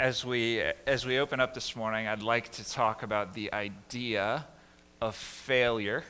[0.00, 4.46] as we as we open up this morning, I'd like to talk about the idea
[5.00, 6.04] of failure,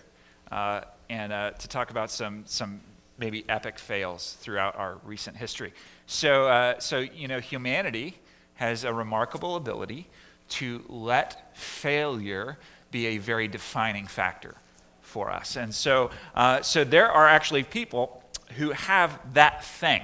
[0.53, 2.80] uh, and uh, to talk about some some
[3.16, 5.72] maybe epic fails throughout our recent history.
[6.06, 8.18] So, uh, so you know, humanity
[8.54, 10.07] has a remarkable ability
[10.50, 12.59] to let failure
[12.91, 14.55] be a very defining factor
[15.00, 18.23] for us, and so uh, so there are actually people
[18.57, 20.02] who have that thing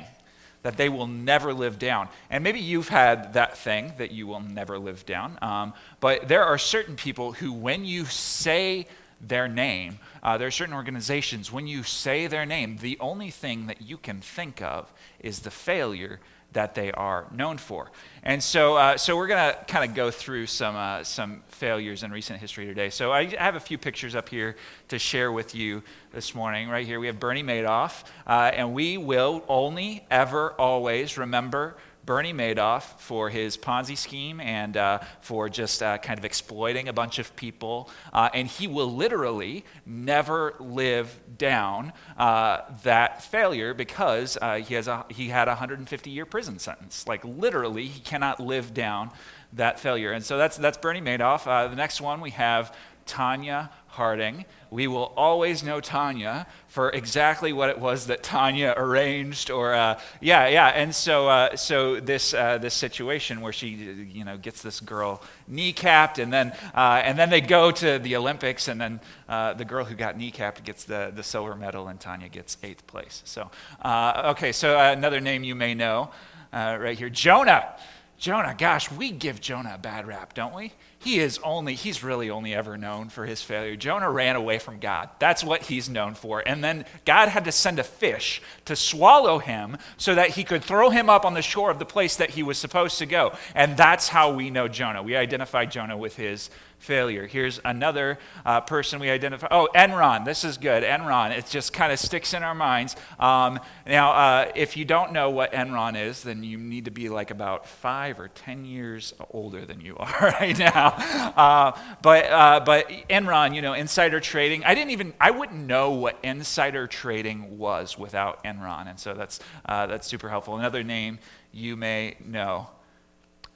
[0.64, 2.08] that they will never live down.
[2.30, 5.38] And maybe you've had that thing that you will never live down.
[5.42, 8.86] Um, but there are certain people who, when you say
[9.20, 13.66] their name, uh, there are certain organizations, when you say their name, the only thing
[13.66, 14.90] that you can think of
[15.20, 16.18] is the failure
[16.54, 17.90] that they are known for.
[18.22, 22.02] And so, uh, so we're going to kind of go through some, uh, some failures
[22.02, 22.90] in recent history today.
[22.90, 24.56] So I have a few pictures up here
[24.88, 26.68] to share with you this morning.
[26.68, 32.32] Right here, we have Bernie Madoff, uh, and we will only, ever, always remember Bernie
[32.32, 37.18] Madoff for his Ponzi scheme and uh, for just uh, kind of exploiting a bunch
[37.18, 37.88] of people.
[38.12, 44.88] Uh, and he will literally never live down uh, that failure because uh, he, has
[44.88, 47.08] a, he had a 150 year prison sentence.
[47.08, 49.10] Like, literally, he cannot live down
[49.54, 50.12] that failure.
[50.12, 51.46] And so that's, that's Bernie Madoff.
[51.46, 52.74] Uh, the next one we have
[53.06, 54.44] Tonya Harding.
[54.74, 60.00] We will always know Tonya for exactly what it was that Tonya arranged, or uh,
[60.20, 60.66] yeah, yeah.
[60.66, 65.22] And so, uh, so this uh, this situation where she, you know, gets this girl
[65.48, 69.64] kneecapped, and then uh, and then they go to the Olympics, and then uh, the
[69.64, 73.22] girl who got kneecapped gets the the silver medal, and Tonya gets eighth place.
[73.24, 76.10] So, uh, okay, so another name you may know
[76.52, 77.76] right here, Jonah.
[78.16, 80.72] Jonah, gosh, we give Jonah a bad rap, don't we?
[81.04, 83.76] He is only, he's really only ever known for his failure.
[83.76, 85.10] Jonah ran away from God.
[85.18, 86.42] That's what he's known for.
[86.46, 90.64] And then God had to send a fish to swallow him so that he could
[90.64, 93.34] throw him up on the shore of the place that he was supposed to go.
[93.54, 95.02] And that's how we know Jonah.
[95.02, 96.48] We identify Jonah with his
[96.84, 97.26] failure.
[97.26, 99.48] Here's another uh, person we identify.
[99.50, 100.24] Oh, Enron.
[100.24, 100.82] This is good.
[100.82, 101.36] Enron.
[101.36, 102.94] It just kind of sticks in our minds.
[103.18, 107.08] Um, now, uh, if you don't know what Enron is, then you need to be
[107.08, 110.93] like about five or ten years older than you are right now.
[111.34, 114.62] Uh, but uh, but Enron, you know, insider trading.
[114.62, 115.14] I didn't even.
[115.20, 120.28] I wouldn't know what insider trading was without Enron, and so that's uh, that's super
[120.28, 120.56] helpful.
[120.56, 121.18] Another name
[121.52, 122.68] you may know,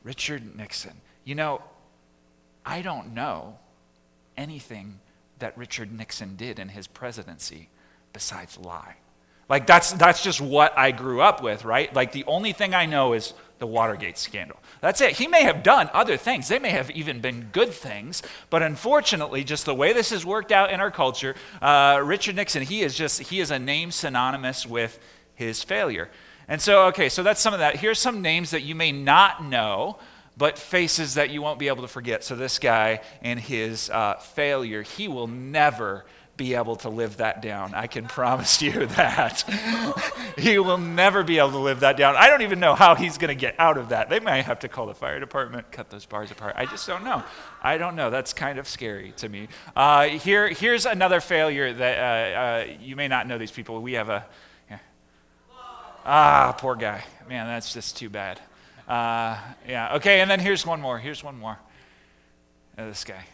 [0.03, 0.95] Richard Nixon.
[1.25, 1.63] You know,
[2.65, 3.59] I don't know
[4.37, 5.01] anything
[5.41, 7.69] that Richard Nixon did in his presidency
[8.13, 8.97] besides lie.
[9.49, 11.93] Like, that's, that's just what I grew up with, right?
[11.95, 14.59] Like, the only thing I know is the Watergate scandal.
[14.81, 15.17] That's it.
[15.17, 16.49] He may have done other things.
[16.49, 18.23] They may have even been good things.
[18.51, 22.63] But unfortunately, just the way this has worked out in our culture, uh, Richard Nixon,
[22.63, 24.99] he is just, he is a name synonymous with
[25.35, 26.09] his failure.
[26.47, 27.77] And so, okay, so that's some of that.
[27.77, 29.99] Here's some names that you may not know
[30.39, 32.23] but faces that you won't be able to forget.
[32.23, 36.07] So, this guy and his uh, failure, he will never
[36.39, 37.75] be able to live that down.
[37.75, 39.43] I can promise you that.
[40.39, 42.17] he will never be able to live that down.
[42.17, 44.09] I don't even know how he's going to get out of that.
[44.09, 46.55] They might have to call the fire department, cut those bars apart.
[46.57, 47.23] I just don't know.
[47.63, 48.09] I don't know.
[48.09, 49.49] That's kind of scary to me.
[49.77, 53.83] Uh, here, here's another failure that uh, uh, you may not know these people.
[53.83, 54.25] We have a.
[54.71, 54.79] Yeah.
[56.07, 57.05] Ah, poor guy.
[57.29, 58.41] Man, that's just too bad.
[58.87, 59.37] Uh,
[59.69, 60.99] yeah, okay, and then here's one more.
[60.99, 61.59] Here's one more.
[62.79, 63.27] Uh, this guy.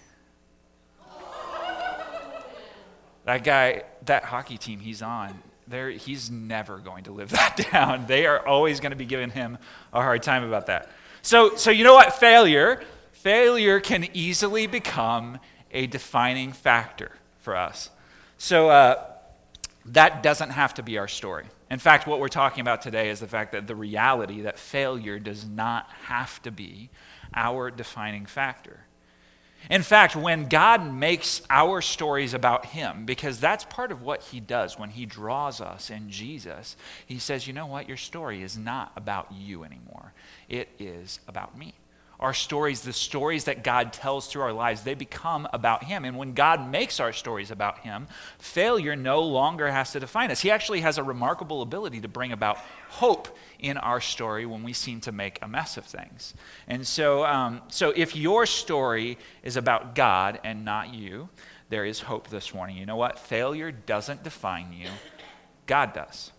[3.25, 8.07] That guy, that hockey team he's on, there, he's never going to live that down.
[8.07, 9.59] They are always going to be giving him
[9.93, 10.91] a hard time about that.
[11.23, 12.15] So, so you know what?
[12.15, 15.39] Failure, failure can easily become
[15.71, 17.91] a defining factor for us.
[18.39, 19.03] So uh,
[19.87, 21.47] that doesn't have to be our story.
[21.71, 25.19] In fact, what we're talking about today is the fact that the reality that failure
[25.19, 26.91] does not have to be
[27.35, 28.81] our defining factor.
[29.71, 34.41] In fact, when God makes our stories about Him, because that's part of what He
[34.41, 36.77] does when He draws us in Jesus,
[37.07, 37.89] He says, you know what?
[37.89, 40.13] Your story is not about you anymore,
[40.49, 41.75] it is about me
[42.21, 46.05] our stories, the stories that God tells through our lives, they become about Him.
[46.05, 48.07] And when God makes our stories about Him,
[48.39, 50.41] failure no longer has to define us.
[50.41, 54.73] He actually has a remarkable ability to bring about hope in our story when we
[54.73, 56.35] seem to make a mess of things.
[56.69, 61.29] And so, um, so if your story is about God and not you,
[61.71, 62.77] there is hope this morning.
[62.77, 63.19] You know what?
[63.19, 64.89] Failure doesn't define you,
[65.67, 66.31] God does.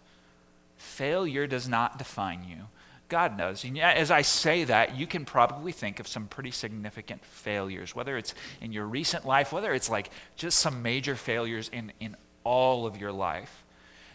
[0.77, 2.67] Failure does not define you.
[3.07, 3.63] God knows.
[3.63, 8.17] And as I say that, you can probably think of some pretty significant failures, whether
[8.17, 12.85] it's in your recent life, whether it's like just some major failures in, in all
[12.87, 13.63] of your life,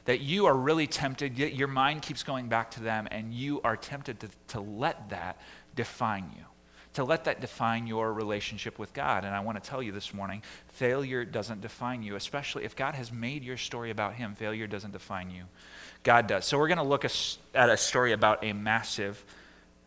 [0.06, 3.76] that you are really tempted, your mind keeps going back to them, and you are
[3.76, 5.36] tempted to, to let that
[5.76, 6.44] define you,
[6.94, 9.24] to let that define your relationship with God.
[9.24, 12.94] And I want to tell you this morning failure doesn't define you, especially if God
[12.94, 14.34] has made your story about Him.
[14.34, 15.44] Failure doesn't define you,
[16.02, 16.46] God does.
[16.46, 19.22] So we're going to look at a story about a massive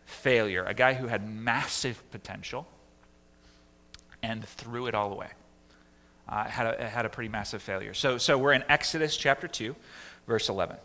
[0.05, 2.67] failure, a guy who had massive potential
[4.21, 5.29] and threw it all away.
[6.27, 7.93] Uh, had, a, had a pretty massive failure.
[7.93, 9.75] So, so we're in Exodus chapter 2,
[10.25, 10.77] verse 11.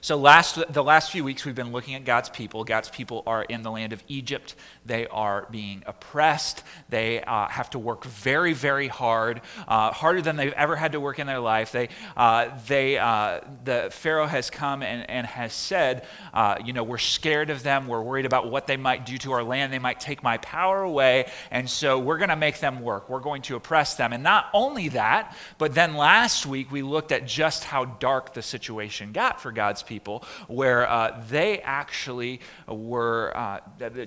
[0.00, 2.64] So, last, the last few weeks, we've been looking at God's people.
[2.64, 4.54] God's people are in the land of Egypt.
[4.84, 6.64] They are being oppressed.
[6.88, 11.00] They uh, have to work very, very hard, uh, harder than they've ever had to
[11.00, 11.72] work in their life.
[11.72, 16.04] They, uh, they, uh, the Pharaoh has come and, and has said,
[16.34, 17.86] uh, You know, we're scared of them.
[17.86, 19.72] We're worried about what they might do to our land.
[19.72, 21.30] They might take my power away.
[21.50, 23.08] And so, we're going to make them work.
[23.08, 24.12] We're going to oppress them.
[24.12, 28.42] And not only that, but then last week, we looked at just how dark the
[28.42, 33.60] situation got for God God's people, where uh, they actually were, uh,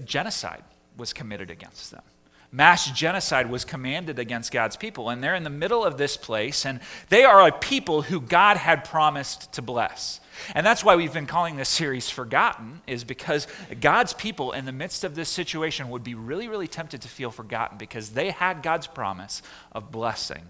[0.03, 0.63] genocide
[0.97, 2.03] was committed against them.
[2.51, 6.65] Mass genocide was commanded against God's people, and they're in the middle of this place,
[6.65, 10.19] and they are a people who God had promised to bless.
[10.53, 13.47] And that's why we've been calling this series Forgotten, is because
[13.79, 17.31] God's people in the midst of this situation would be really, really tempted to feel
[17.31, 19.41] forgotten because they had God's promise
[19.71, 20.43] of blessing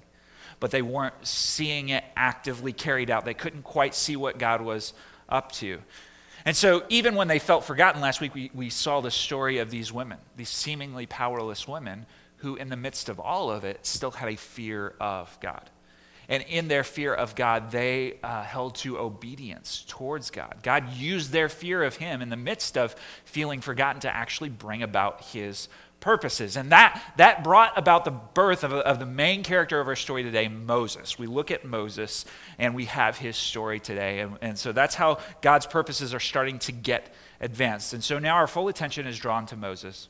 [0.60, 3.26] but they weren't seeing it actively carried out.
[3.26, 4.94] They couldn't quite see what God was
[5.30, 5.80] up to.
[6.46, 9.72] And so, even when they felt forgotten last week, we, we saw the story of
[9.72, 12.06] these women, these seemingly powerless women,
[12.38, 15.72] who, in the midst of all of it, still had a fear of God.
[16.28, 20.58] And in their fear of God, they uh, held to obedience towards God.
[20.64, 24.84] God used their fear of Him in the midst of feeling forgotten to actually bring
[24.84, 25.68] about His
[26.06, 26.56] purposes.
[26.56, 30.22] And that, that brought about the birth of, of the main character of our story
[30.22, 31.18] today, Moses.
[31.18, 32.26] We look at Moses
[32.60, 34.20] and we have his story today.
[34.20, 37.12] And, and so that's how God's purposes are starting to get
[37.42, 37.92] advanced.
[37.94, 40.08] And so now our full attention is drawn to Moses.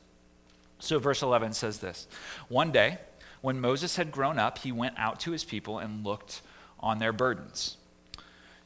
[0.80, 2.08] So verse 11 says this
[2.48, 2.98] One day,
[3.40, 6.42] when Moses had grown up, he went out to his people and looked
[6.78, 7.78] on their burdens.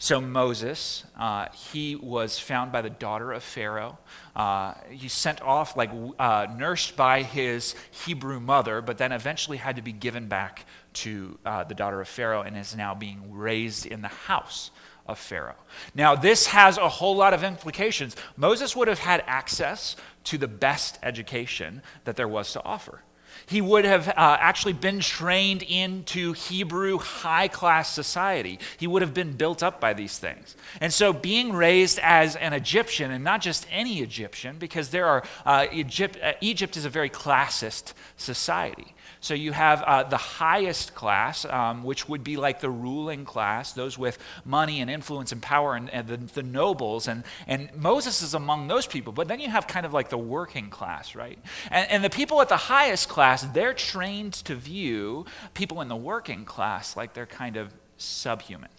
[0.02, 3.98] So Moses, uh, he was found by the daughter of Pharaoh.
[4.34, 9.76] Uh, he sent off, like uh, nursed by his Hebrew mother, but then eventually had
[9.76, 10.64] to be given back
[10.94, 14.70] to uh, the daughter of Pharaoh and is now being raised in the house
[15.06, 15.62] of Pharaoh.
[15.94, 18.16] Now, this has a whole lot of implications.
[18.38, 23.02] Moses would have had access to the best education that there was to offer
[23.50, 28.60] he would have uh, actually been trained into Hebrew high class society.
[28.78, 30.54] He would have been built up by these things.
[30.80, 35.24] And so, being raised as an Egyptian, and not just any Egyptian, because there are,
[35.44, 38.94] uh, Egypt, uh, Egypt is a very classist society.
[39.22, 43.74] So you have uh, the highest class, um, which would be like the ruling class,
[43.74, 47.06] those with money and influence and power, and, and the, the, nobles.
[47.06, 49.12] And, and Moses is among those people.
[49.12, 51.38] But then you have kind of like the working class, right?
[51.70, 55.96] And, and the people at the highest class, they're trained to view people in the
[55.96, 58.70] working class like they're kind of subhuman.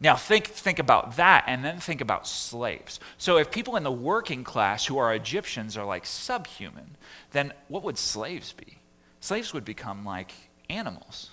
[0.00, 3.00] Now, think, think about that and then think about slaves.
[3.16, 6.96] So, if people in the working class who are Egyptians are like subhuman,
[7.32, 8.77] then what would slaves be?
[9.28, 10.32] Slaves would become like
[10.70, 11.30] animals.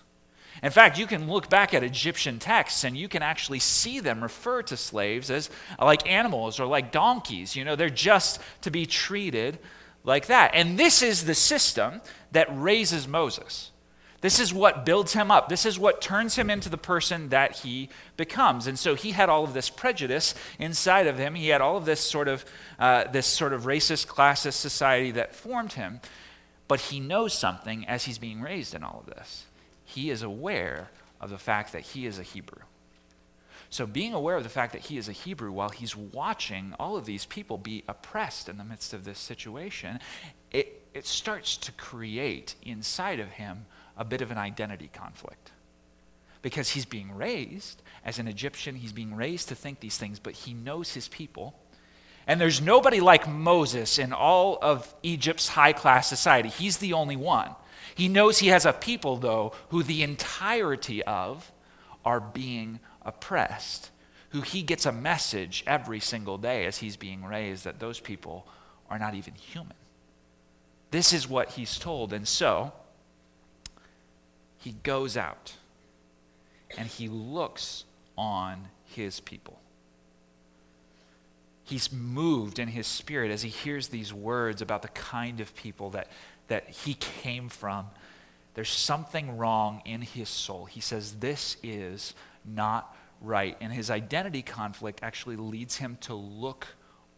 [0.62, 4.22] In fact, you can look back at Egyptian texts and you can actually see them
[4.22, 5.50] refer to slaves as
[5.80, 7.56] like animals or like donkeys.
[7.56, 9.60] You know, they're just to be treated
[10.04, 10.52] like that.
[10.54, 13.72] And this is the system that raises Moses.
[14.22, 15.50] This is what builds him up.
[15.50, 18.66] This is what turns him into the person that he becomes.
[18.66, 21.36] And so he had all of this prejudice inside of him.
[21.36, 22.44] He had all of this sort of
[22.80, 26.00] uh, this sort of racist, classist society that formed him.
[26.68, 29.46] But he knows something as he's being raised in all of this.
[29.84, 30.90] He is aware
[31.22, 32.64] of the fact that he is a Hebrew.
[33.70, 36.96] So, being aware of the fact that he is a Hebrew while he's watching all
[36.98, 40.00] of these people be oppressed in the midst of this situation,
[40.52, 43.66] it, it starts to create inside of him
[43.98, 45.52] a bit of an identity conflict.
[46.42, 50.34] Because he's being raised as an Egyptian, he's being raised to think these things, but
[50.34, 51.56] he knows his people
[52.28, 56.50] and there's nobody like Moses in all of Egypt's high class society.
[56.50, 57.56] He's the only one.
[57.94, 61.52] He knows he has a people, though, who the entirety of
[62.04, 63.92] are being oppressed,
[64.30, 68.48] who he gets a message every single day as he's being raised that those people
[68.90, 69.78] are not even human.
[70.92, 72.12] This is what he's told.
[72.12, 72.74] And so
[74.58, 75.54] he goes out
[76.78, 77.86] and he looks
[78.18, 79.60] on his people
[81.66, 85.90] he's moved in his spirit as he hears these words about the kind of people
[85.90, 86.08] that,
[86.48, 87.88] that he came from.
[88.54, 90.66] There's something wrong in his soul.
[90.66, 92.14] He says, This is
[92.46, 93.58] not right.
[93.60, 96.68] And his identity conflict actually leads him to look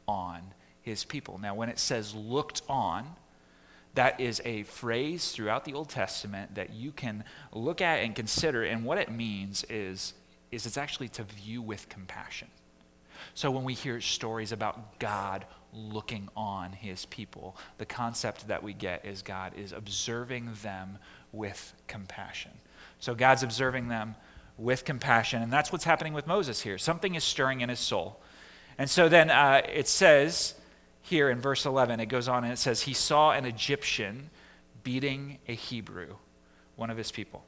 [0.08, 0.42] on
[0.82, 1.38] his people.
[1.38, 3.16] Now, when it says looked on,
[3.94, 8.63] that is a phrase throughout the Old Testament that you can look at and consider.
[8.63, 10.13] And what it means is,
[10.51, 12.48] is it's actually to view with compassion.
[13.38, 18.74] So when we hear stories about God looking on his people, the concept that we
[18.74, 20.98] get is God is observing them
[21.32, 22.50] with compassion.
[23.00, 24.15] So God's observing them
[24.58, 26.79] with compassion, and that's what's happening with Moses here.
[26.79, 28.20] Something is stirring in his soul.
[28.79, 30.56] And so then uh, it says
[31.03, 34.32] here in verse 11, it goes on and it says, He saw an Egyptian
[34.84, 36.15] beating a Hebrew,
[36.75, 37.46] one of his people.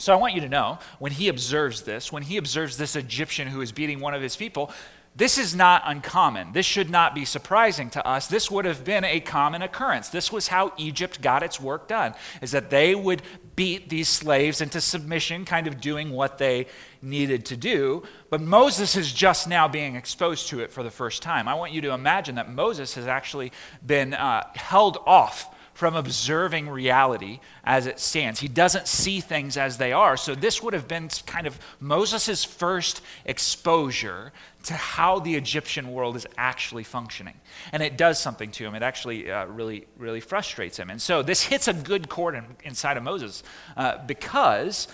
[0.00, 3.48] So I want you to know when he observes this, when he observes this Egyptian
[3.48, 4.70] who is beating one of his people,
[5.18, 6.52] this is not uncommon.
[6.52, 8.28] This should not be surprising to us.
[8.28, 10.08] This would have been a common occurrence.
[10.08, 13.22] This was how Egypt got its work done, is that they would
[13.56, 16.68] beat these slaves into submission, kind of doing what they
[17.02, 18.04] needed to do.
[18.30, 21.48] But Moses is just now being exposed to it for the first time.
[21.48, 23.50] I want you to imagine that Moses has actually
[23.84, 28.40] been uh, held off from observing reality as it stands.
[28.40, 30.16] He doesn't see things as they are.
[30.16, 34.32] So, this would have been kind of Moses' first exposure
[34.64, 37.36] to how the Egyptian world is actually functioning.
[37.70, 38.74] And it does something to him.
[38.74, 40.90] It actually uh, really, really frustrates him.
[40.90, 43.44] And so, this hits a good chord in, inside of Moses
[43.76, 44.88] uh, because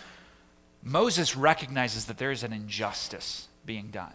[0.83, 4.13] Moses recognizes that there is an injustice being done.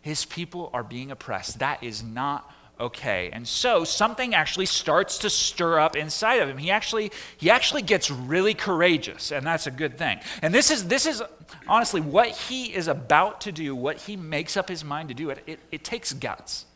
[0.00, 1.58] His people are being oppressed.
[1.58, 3.30] That is not okay.
[3.32, 6.58] And so something actually starts to stir up inside of him.
[6.58, 10.20] He actually he actually gets really courageous, and that's a good thing.
[10.42, 11.22] And this is this is
[11.68, 15.30] honestly what he is about to do, what he makes up his mind to do.
[15.30, 16.66] It it, it takes guts.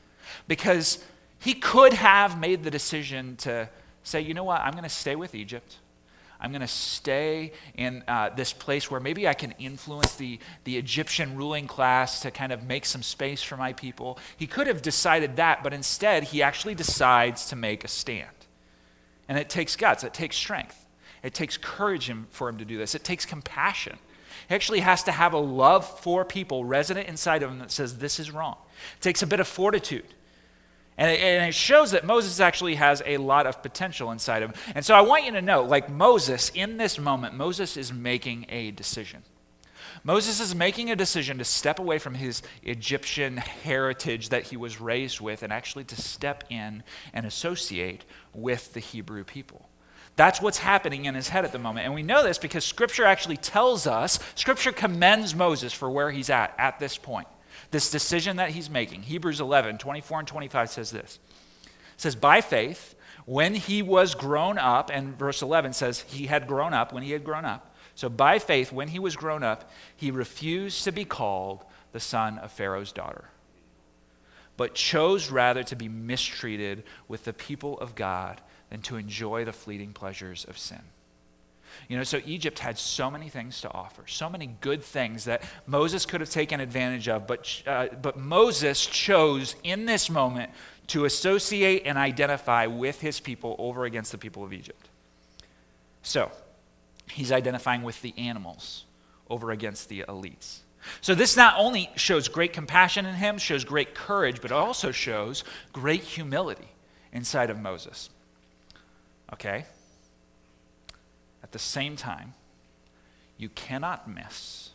[0.47, 1.05] Because
[1.41, 3.69] he could have made the decision to
[4.03, 5.77] say, you know what, I'm going to stay with Egypt.
[6.41, 10.79] I'm going to stay in uh, this place where maybe I can influence the, the
[10.79, 14.19] Egyptian ruling class to kind of make some space for my people.
[14.37, 18.29] He could have decided that, but instead, he actually decides to make a stand.
[19.29, 20.87] And it takes guts, it takes strength,
[21.23, 23.99] it takes courage for him to do this, it takes compassion.
[24.49, 27.99] He actually has to have a love for people resident inside of him that says,
[27.99, 28.57] This is wrong.
[28.97, 30.07] It takes a bit of fortitude.
[31.01, 34.51] And it, and it, shows that Moses actually has a lot of potential inside of
[34.51, 34.61] him.
[34.75, 38.45] And so I want you to know, like Moses, in this moment, Moses is making
[38.51, 39.23] a decision.
[40.05, 44.79] Moses is making a decision to step away from his Egyptian heritage that he was
[44.79, 46.83] raised with and actually to step in
[47.15, 48.05] and associate
[48.35, 49.71] with the Hebrew people.
[50.17, 51.87] That's what's happening in his head at the moment.
[51.87, 56.29] And we know this because Scripture actually tells us, Scripture commends Moses for where he's
[56.29, 57.27] at at this point
[57.71, 59.03] this decision that he's making.
[59.03, 61.19] Hebrews 11, 24 and 25 says this.
[61.65, 62.95] It says, By faith,
[63.27, 67.13] when he was grown up, and verse 11 says he had grown up when he
[67.13, 67.77] had grown up.
[67.95, 72.39] So by faith, when he was grown up, he refused to be called the son
[72.39, 73.31] of Pharaoh's daughter,
[74.57, 79.53] but chose rather to be mistreated with the people of God than to enjoy the
[79.53, 80.83] fleeting pleasures of sin.
[81.91, 85.43] You know, so Egypt had so many things to offer, so many good things that
[85.67, 90.53] Moses could have taken advantage of, but, uh, but Moses chose in this moment
[90.87, 94.89] to associate and identify with his people over against the people of Egypt.
[96.03, 96.31] So,
[97.11, 98.85] he's identifying with the animals
[99.29, 100.59] over against the elites.
[101.01, 105.43] So, this not only shows great compassion in him, shows great courage, but also shows
[105.73, 106.69] great humility
[107.13, 108.11] inside of Moses.
[109.33, 109.65] Okay?
[111.51, 112.35] At the same time,
[113.37, 114.71] you cannot miss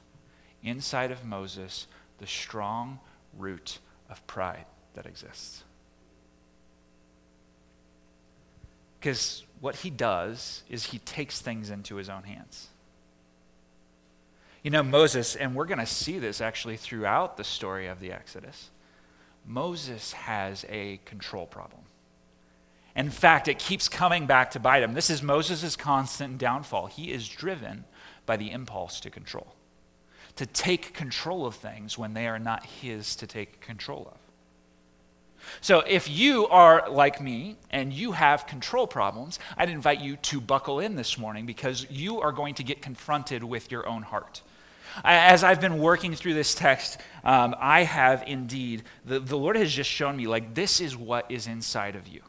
[0.61, 2.99] inside of Moses the strong
[3.37, 3.79] root
[4.09, 5.63] of pride that exists.
[8.99, 12.67] Because what he does is he takes things into his own hands.
[14.61, 18.11] You know, Moses, and we're going to see this actually throughout the story of the
[18.11, 18.69] Exodus,
[19.45, 21.83] Moses has a control problem.
[22.95, 24.93] In fact, it keeps coming back to bite him.
[24.93, 26.87] This is Moses' constant downfall.
[26.87, 27.83] He is driven
[28.25, 29.53] by the impulse to control,
[30.37, 34.17] to take control of things when they are not his to take control of.
[35.61, 40.41] So, if you are like me and you have control problems, I'd invite you to
[40.41, 44.41] buckle in this morning because you are going to get confronted with your own heart.
[45.03, 49.71] As I've been working through this text, um, I have indeed, the, the Lord has
[49.71, 52.21] just shown me, like, this is what is inside of you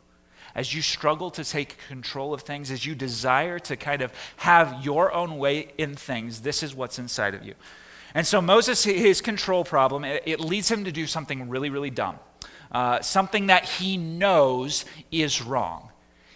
[0.57, 4.83] as you struggle to take control of things, as you desire to kind of have
[4.83, 7.55] your own way in things, this is what's inside of you.
[8.15, 12.19] And so Moses, his control problem, it, leads him to do something really, really dumb,
[12.73, 15.91] uh, something that he knows is wrong.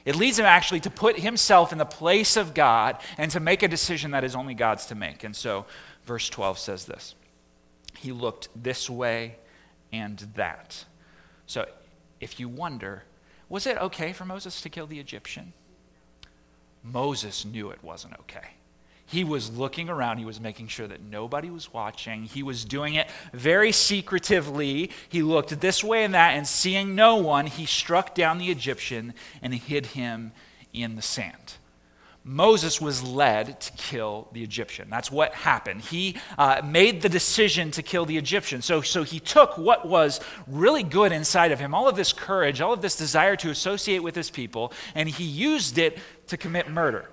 [0.04, 3.62] It leads him actually to put himself in the place of God and to make
[3.62, 5.24] a decision that is only God's to make.
[5.24, 5.64] And so,
[6.04, 7.14] verse 12 says this
[7.96, 9.36] He looked this way
[9.92, 10.84] and that.
[11.46, 11.66] So,
[12.20, 13.04] if you wonder,
[13.50, 15.52] was it okay for Moses to kill the Egyptian?
[16.82, 18.54] Moses knew it wasn't okay.
[19.04, 20.18] He was looking around.
[20.18, 22.22] He was making sure that nobody was watching.
[22.22, 24.92] He was doing it very secretively.
[25.08, 29.14] He looked this way and that, and seeing no one, he struck down the Egyptian
[29.42, 30.30] and hid him
[30.72, 31.54] in the sand.
[32.22, 34.90] Moses was led to kill the Egyptian.
[34.90, 35.80] That's what happened.
[35.80, 38.60] He uh, made the decision to kill the Egyptian.
[38.60, 42.60] So, so he took what was really good inside of him, all of this courage,
[42.60, 46.70] all of this desire to associate with his people, and he used it to commit
[46.70, 47.08] murder.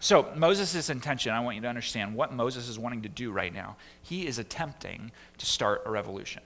[0.00, 3.54] So, Moses' intention, I want you to understand what Moses is wanting to do right
[3.54, 3.76] now.
[4.02, 6.42] He is attempting to start a revolution.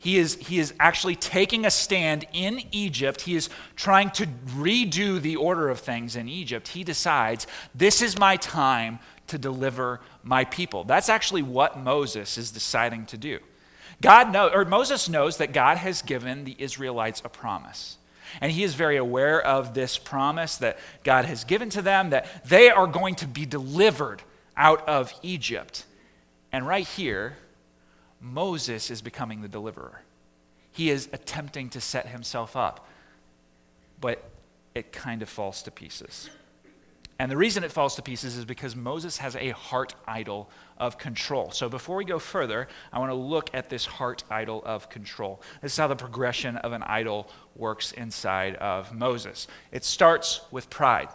[0.00, 3.22] He is, he is actually taking a stand in Egypt.
[3.22, 6.68] He is trying to redo the order of things in Egypt.
[6.68, 10.84] He decides, this is my time to deliver my people.
[10.84, 13.40] That's actually what Moses is deciding to do.
[14.00, 17.98] God know, or Moses knows that God has given the Israelites a promise.
[18.40, 22.46] And he is very aware of this promise that God has given to them that
[22.48, 24.22] they are going to be delivered
[24.56, 25.84] out of Egypt.
[26.52, 27.36] And right here,
[28.20, 30.02] Moses is becoming the deliverer.
[30.72, 32.86] He is attempting to set himself up,
[34.00, 34.22] but
[34.74, 36.30] it kind of falls to pieces.
[37.20, 40.48] And the reason it falls to pieces is because Moses has a heart idol
[40.78, 41.50] of control.
[41.50, 45.42] So before we go further, I want to look at this heart idol of control.
[45.60, 49.48] This is how the progression of an idol works inside of Moses.
[49.72, 51.08] It starts with pride.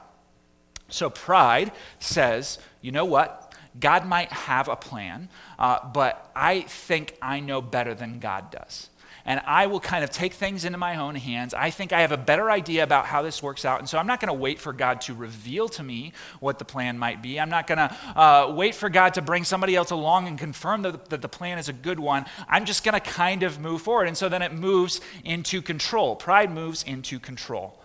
[0.89, 3.52] So pride says, you know what?
[3.79, 8.89] God might have a plan, uh, but I think I know better than God does
[9.25, 11.53] and I will kind of take things into my own hands.
[11.53, 13.79] I think I have a better idea about how this works out.
[13.79, 16.65] And so I'm not going to wait for God to reveal to me what the
[16.65, 17.39] plan might be.
[17.39, 20.81] I'm not going to uh, wait for God to bring somebody else along and confirm
[20.81, 22.25] that, that the plan is a good one.
[22.49, 24.07] I'm just going to kind of move forward.
[24.07, 26.15] And so then it moves into control.
[26.15, 27.79] Pride moves into control.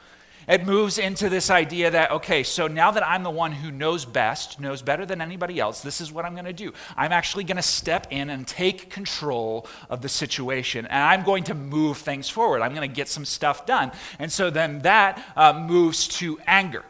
[0.49, 4.07] It moves into this idea that, okay, so now that I'm the one who knows
[4.07, 6.73] best, knows better than anybody else, this is what I'm going to do.
[6.97, 11.45] I'm actually going to step in and take control of the situation, and I'm going
[11.45, 12.63] to move things forward.
[12.63, 13.93] I'm going to get some stuff done.
[14.19, 16.83] And so then that uh, moves to anger.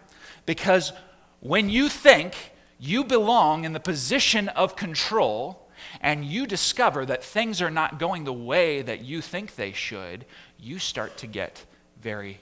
[0.47, 0.93] Because
[1.41, 2.37] when you think
[2.79, 5.69] you belong in the position of control,
[6.01, 10.25] and you discover that things are not going the way that you think they should,
[10.61, 11.65] you start to get
[12.01, 12.39] very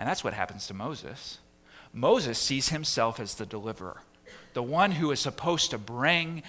[0.00, 1.38] and that's what happens to Moses.
[1.92, 4.00] Moses sees himself as the deliverer,
[4.54, 6.42] the one who is supposed to bring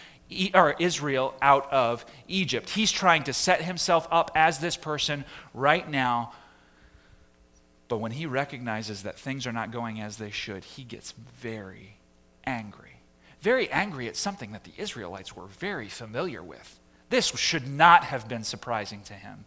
[0.54, 2.70] or Israel out of Egypt.
[2.70, 6.32] He's trying to set himself up as this person right now.
[7.90, 11.98] But when he recognizes that things are not going as they should, he gets very
[12.46, 13.02] angry.
[13.42, 16.80] Very angry at something that the Israelites were very familiar with.
[17.10, 19.44] This should not have been surprising to him.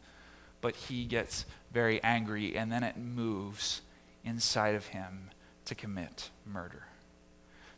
[0.61, 3.81] But he gets very angry, and then it moves
[4.25, 5.31] inside of him
[5.67, 6.85] to commit murder.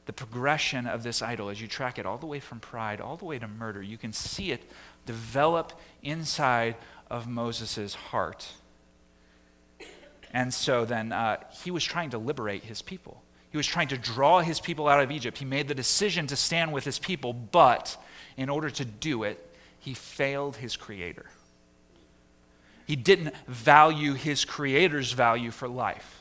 [0.07, 3.17] The progression of this idol, as you track it all the way from pride all
[3.17, 4.63] the way to murder, you can see it
[5.05, 6.77] develop inside
[7.11, 8.53] of Moses' heart.
[10.33, 13.23] And so then uh, he was trying to liberate his people.
[13.51, 15.39] He was trying to draw his people out of Egypt.
[15.39, 17.97] He made the decision to stand with his people, but
[18.37, 19.43] in order to do it,
[19.79, 21.27] he failed his creator.
[22.87, 26.16] He didn't value his creator's value for life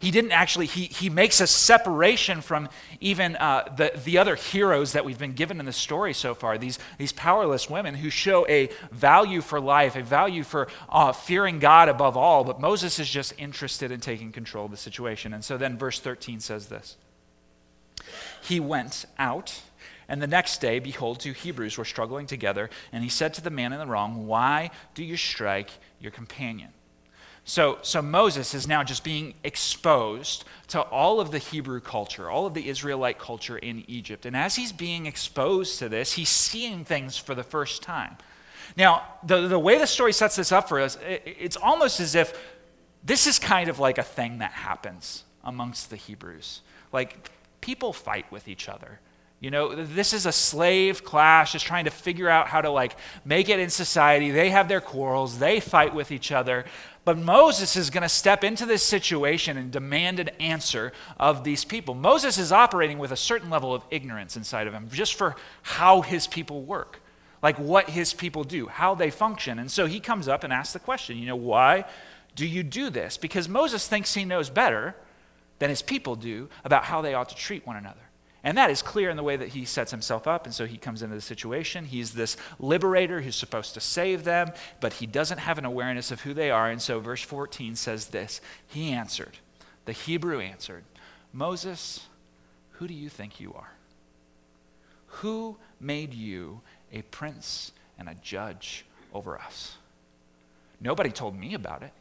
[0.00, 2.68] he didn't actually, he, he makes a separation from
[3.00, 6.56] even uh, the, the other heroes that we've been given in the story so far,
[6.56, 11.58] these, these powerless women who show a value for life, a value for uh, fearing
[11.58, 12.44] God above all.
[12.44, 15.34] But Moses is just interested in taking control of the situation.
[15.34, 16.96] And so then verse 13 says this
[18.42, 19.62] He went out.
[20.10, 23.50] And the next day, behold, two Hebrews were struggling together, and he said to the
[23.50, 26.70] man in the wrong, Why do you strike your companion?
[27.48, 32.44] So, so Moses is now just being exposed to all of the Hebrew culture, all
[32.44, 34.26] of the Israelite culture in Egypt.
[34.26, 38.18] And as he's being exposed to this, he's seeing things for the first time.
[38.76, 42.14] Now, the, the way the story sets this up for us, it, it's almost as
[42.14, 42.38] if
[43.02, 46.60] this is kind of like a thing that happens amongst the Hebrews.
[46.92, 47.30] Like,
[47.62, 49.00] people fight with each other.
[49.40, 52.96] You know, this is a slave class just trying to figure out how to like
[53.24, 54.32] make it in society.
[54.32, 56.64] They have their quarrels, they fight with each other.
[57.04, 61.64] But Moses is going to step into this situation and demand an answer of these
[61.64, 61.94] people.
[61.94, 66.00] Moses is operating with a certain level of ignorance inside of him just for how
[66.00, 67.00] his people work,
[67.40, 69.60] like what his people do, how they function.
[69.60, 71.84] And so he comes up and asks the question, you know, why
[72.34, 73.16] do you do this?
[73.16, 74.96] Because Moses thinks he knows better
[75.60, 78.07] than his people do about how they ought to treat one another.
[78.48, 80.46] And that is clear in the way that he sets himself up.
[80.46, 81.84] And so he comes into the situation.
[81.84, 86.22] He's this liberator who's supposed to save them, but he doesn't have an awareness of
[86.22, 86.70] who they are.
[86.70, 89.36] And so verse 14 says this He answered,
[89.84, 90.84] the Hebrew answered,
[91.30, 92.06] Moses,
[92.70, 93.74] who do you think you are?
[95.08, 99.76] Who made you a prince and a judge over us?
[100.80, 101.92] Nobody told me about it.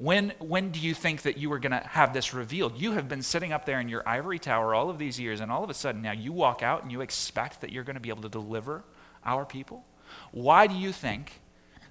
[0.00, 2.80] When, when do you think that you were going to have this revealed?
[2.80, 5.52] You have been sitting up there in your ivory tower all of these years, and
[5.52, 8.00] all of a sudden now you walk out and you expect that you're going to
[8.00, 8.82] be able to deliver
[9.26, 9.84] our people?
[10.32, 11.42] Why do you think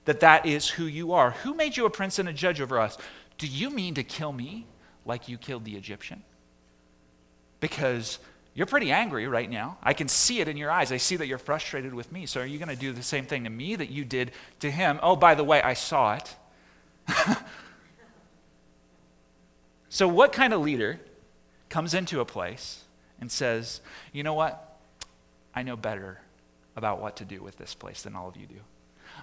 [0.06, 1.32] that that is who you are?
[1.44, 2.98] Who made you a prince and a judge over us?
[3.38, 4.66] Do you mean to kill me
[5.06, 6.24] like you killed the Egyptian?
[7.60, 8.18] Because
[8.56, 9.78] you're pretty angry right now.
[9.84, 10.92] I can see it in your eyes.
[10.92, 12.26] I see that you're frustrated with me.
[12.26, 14.72] So are you going to do the same thing to me that you did to
[14.72, 15.00] him?
[15.04, 16.36] Oh, by the way, I saw it.
[19.90, 21.00] So, what kind of leader
[21.70, 22.84] comes into a place
[23.20, 23.82] and says,
[24.14, 24.78] you know what?
[25.54, 26.20] I know better
[26.76, 28.60] about what to do with this place than all of you do.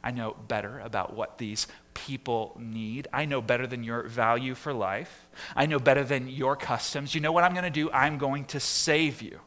[0.02, 3.08] I know better about what these people need.
[3.12, 5.26] I know better than your value for life.
[5.54, 7.14] I know better than your customs.
[7.14, 7.90] You know what I'm going to do?
[7.92, 9.40] I'm going to save you.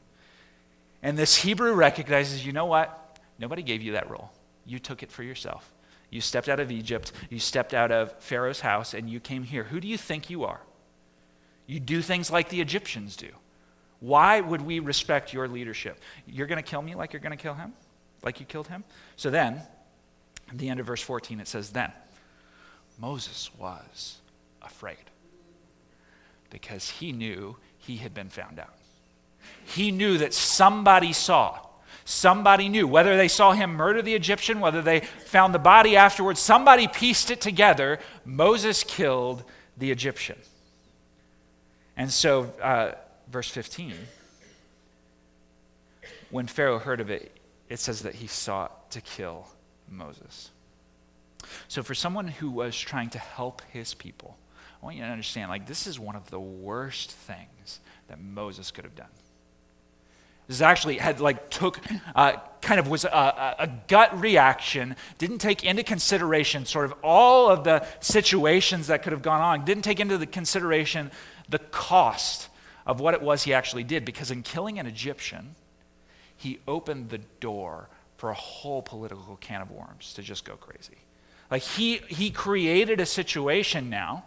[1.04, 3.20] And this Hebrew recognizes, you know what?
[3.38, 4.32] Nobody gave you that role.
[4.66, 5.72] You took it for yourself.
[6.10, 9.66] You stepped out of Egypt, you stepped out of Pharaoh's house, and you came here.
[9.66, 10.62] Who do you think you are?
[11.70, 13.28] You do things like the Egyptians do.
[14.00, 16.00] Why would we respect your leadership?
[16.26, 17.74] You're going to kill me like you're going to kill him?
[18.24, 18.84] Like you killed him?
[19.18, 19.62] So then,
[20.50, 21.92] at the end of verse 14, it says, Then
[22.98, 24.18] Moses was
[24.64, 24.98] afraid
[26.50, 28.74] because he knew he had been found out.
[29.64, 31.60] He knew that somebody saw.
[32.04, 32.88] Somebody knew.
[32.88, 37.30] Whether they saw him murder the Egyptian, whether they found the body afterwards, somebody pieced
[37.30, 38.00] it together.
[38.26, 39.44] Moses killed
[39.78, 40.38] the Egyptian.
[42.00, 42.94] And so, uh,
[43.30, 43.94] verse 15,
[46.30, 49.50] when Pharaoh heard of it, it says that he sought to kill
[49.90, 50.52] Moses.
[51.68, 54.38] So, for someone who was trying to help his people,
[54.82, 58.72] I want you to understand like, this is one of the worst things that Moses
[58.72, 59.10] could have done.
[60.48, 61.80] This actually had like took
[62.16, 64.96] uh, kind of was a, a, gut reaction.
[65.20, 69.64] Didn't take into consideration sort of all of the situations that could have gone on.
[69.64, 71.12] Didn't take into the consideration
[71.50, 72.50] the cost
[72.86, 74.06] of what it was he actually did.
[74.06, 75.56] Because in killing an Egyptian,
[76.36, 80.98] he opened the door for a whole political can of worms to just go crazy.
[81.50, 84.26] Like he, he created a situation now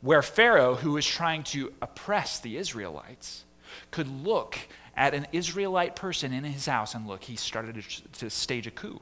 [0.00, 3.44] where Pharaoh, who was trying to oppress the Israelites,
[3.90, 4.58] could look
[4.96, 8.70] at an Israelite person in his house and look, he started to, to stage a
[8.70, 9.00] coup.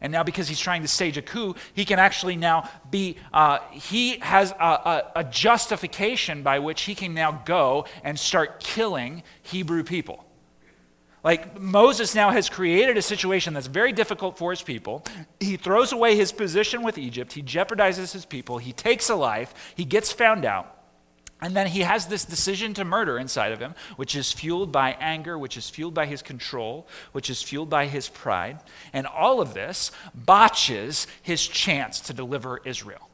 [0.00, 3.58] And now, because he's trying to stage a coup, he can actually now be, uh,
[3.70, 9.22] he has a, a, a justification by which he can now go and start killing
[9.42, 10.24] Hebrew people.
[11.22, 15.04] Like Moses now has created a situation that's very difficult for his people.
[15.38, 19.74] He throws away his position with Egypt, he jeopardizes his people, he takes a life,
[19.74, 20.79] he gets found out.
[21.40, 24.96] And then he has this decision to murder inside of him, which is fueled by
[25.00, 28.60] anger, which is fueled by his control, which is fueled by his pride.
[28.92, 33.08] And all of this botches his chance to deliver Israel.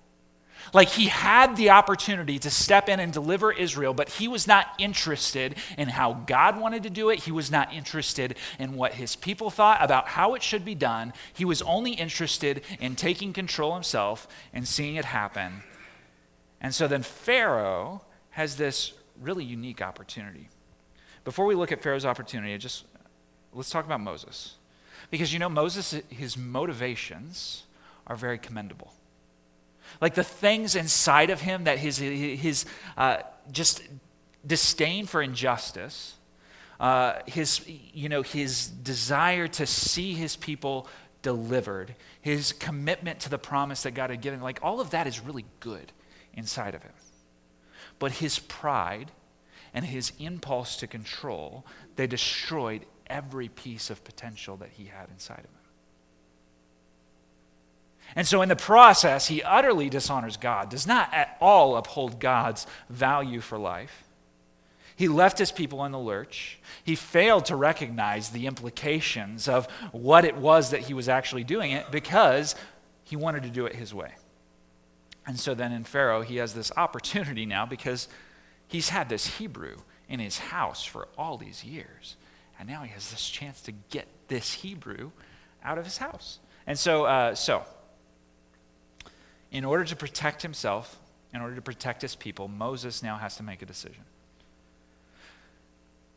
[0.73, 4.67] Like he had the opportunity to step in and deliver Israel, but he was not
[4.79, 7.21] interested in how God wanted to do it.
[7.21, 11.13] He was not interested in what his people thought about how it should be done.
[11.33, 15.63] He was only interested in taking control himself and seeing it happen.
[16.61, 18.03] And so then Pharaoh
[18.37, 20.51] has this really unique opportunity.
[21.25, 22.85] Before we look at Pharaoh's opportunity, just
[23.55, 24.57] let's talk about Moses.
[25.11, 27.63] Because you know, Moses, his motivations
[28.07, 28.93] are very commendable.
[30.03, 32.67] Like the things inside of him that his, his
[32.99, 33.21] uh,
[33.51, 33.83] just
[34.47, 36.17] disdain for injustice,
[36.79, 40.89] uh, his, you know, his desire to see his people
[41.23, 45.21] delivered, his commitment to the promise that God had given, like all of that is
[45.21, 45.91] really good
[46.35, 46.93] inside of him.
[47.99, 49.11] But his pride
[49.73, 51.65] and his impulse to control,
[51.97, 55.51] they destroyed every piece of potential that he had inside of him.
[58.15, 62.67] And so, in the process, he utterly dishonors God, does not at all uphold God's
[62.89, 64.05] value for life.
[64.95, 66.59] He left his people in the lurch.
[66.83, 71.73] He failed to recognize the implications of what it was that he was actually doing
[71.73, 72.55] it because
[73.05, 74.13] he wanted to do it his way.
[75.27, 78.09] And so then in Pharaoh, he has this opportunity now because
[78.69, 79.77] he's had this Hebrew
[80.09, 82.17] in his house for all these years.
[82.59, 85.11] And now he has this chance to get this Hebrew
[85.65, 86.39] out of his house.
[86.67, 87.65] And so, uh, so
[89.51, 90.99] in order to protect himself,
[91.35, 94.05] in order to protect his people, Moses now has to make a decision.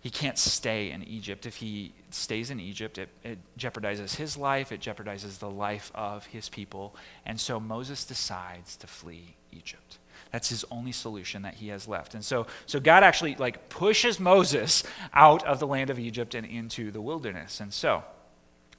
[0.02, 1.46] He can't stay in Egypt.
[1.46, 6.26] If he stays in Egypt, it, it, jeopardizes his life, it jeopardizes the life of
[6.28, 6.96] his people.
[7.26, 9.98] And so Moses decides to flee Egypt.
[10.32, 12.14] That's his only solution that he has left.
[12.14, 14.84] And so, so God actually like pushes Moses
[15.14, 17.60] out of the land of Egypt and into the wilderness.
[17.60, 18.04] And so,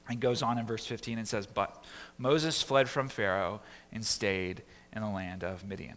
[0.08, 1.84] and goes on in verse 15 and says, But
[2.18, 3.60] Moses fled from Pharaoh
[3.92, 5.96] and stayed in the land of Midian.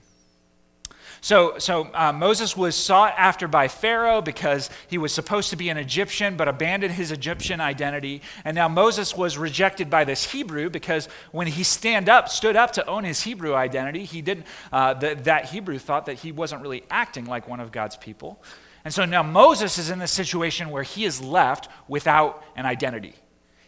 [1.22, 5.70] So, so uh, Moses was sought after by Pharaoh because he was supposed to be
[5.70, 8.22] an Egyptian but abandoned his Egyptian identity.
[8.46, 12.74] And now Moses was rejected by this Hebrew because when he stand up, stood up
[12.74, 16.84] to own his Hebrew identity, he didn't, uh, that Hebrew thought that he wasn't really
[16.90, 18.42] acting like one of God's people.
[18.86, 23.16] And so now Moses is in this situation where he is left without an identity.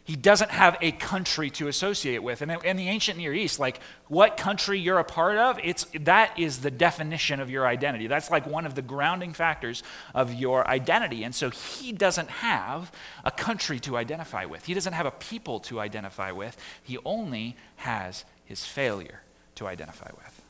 [0.06, 2.44] He doesn't have a country to associate with.
[2.44, 6.40] And in the ancient Near East, like what country you're a part of, it's, that
[6.40, 8.06] is the definition of your identity.
[8.06, 9.82] That's like one of the grounding factors
[10.14, 11.24] of your identity.
[11.24, 12.92] And so he doesn't have
[13.24, 16.56] a country to identify with, he doesn't have a people to identify with.
[16.84, 19.24] He only has his failure
[19.56, 20.42] to identify with.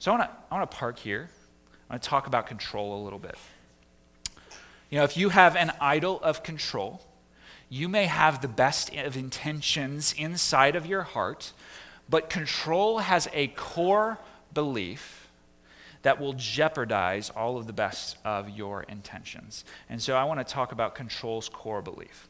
[0.00, 1.30] So I want to park here.
[1.88, 3.36] I want to talk about control a little bit.
[4.90, 7.00] You know, if you have an idol of control,
[7.68, 11.52] you may have the best of intentions inside of your heart,
[12.08, 14.18] but control has a core
[14.52, 15.28] belief
[16.02, 19.64] that will jeopardize all of the best of your intentions.
[19.88, 22.28] And so I want to talk about control's core belief.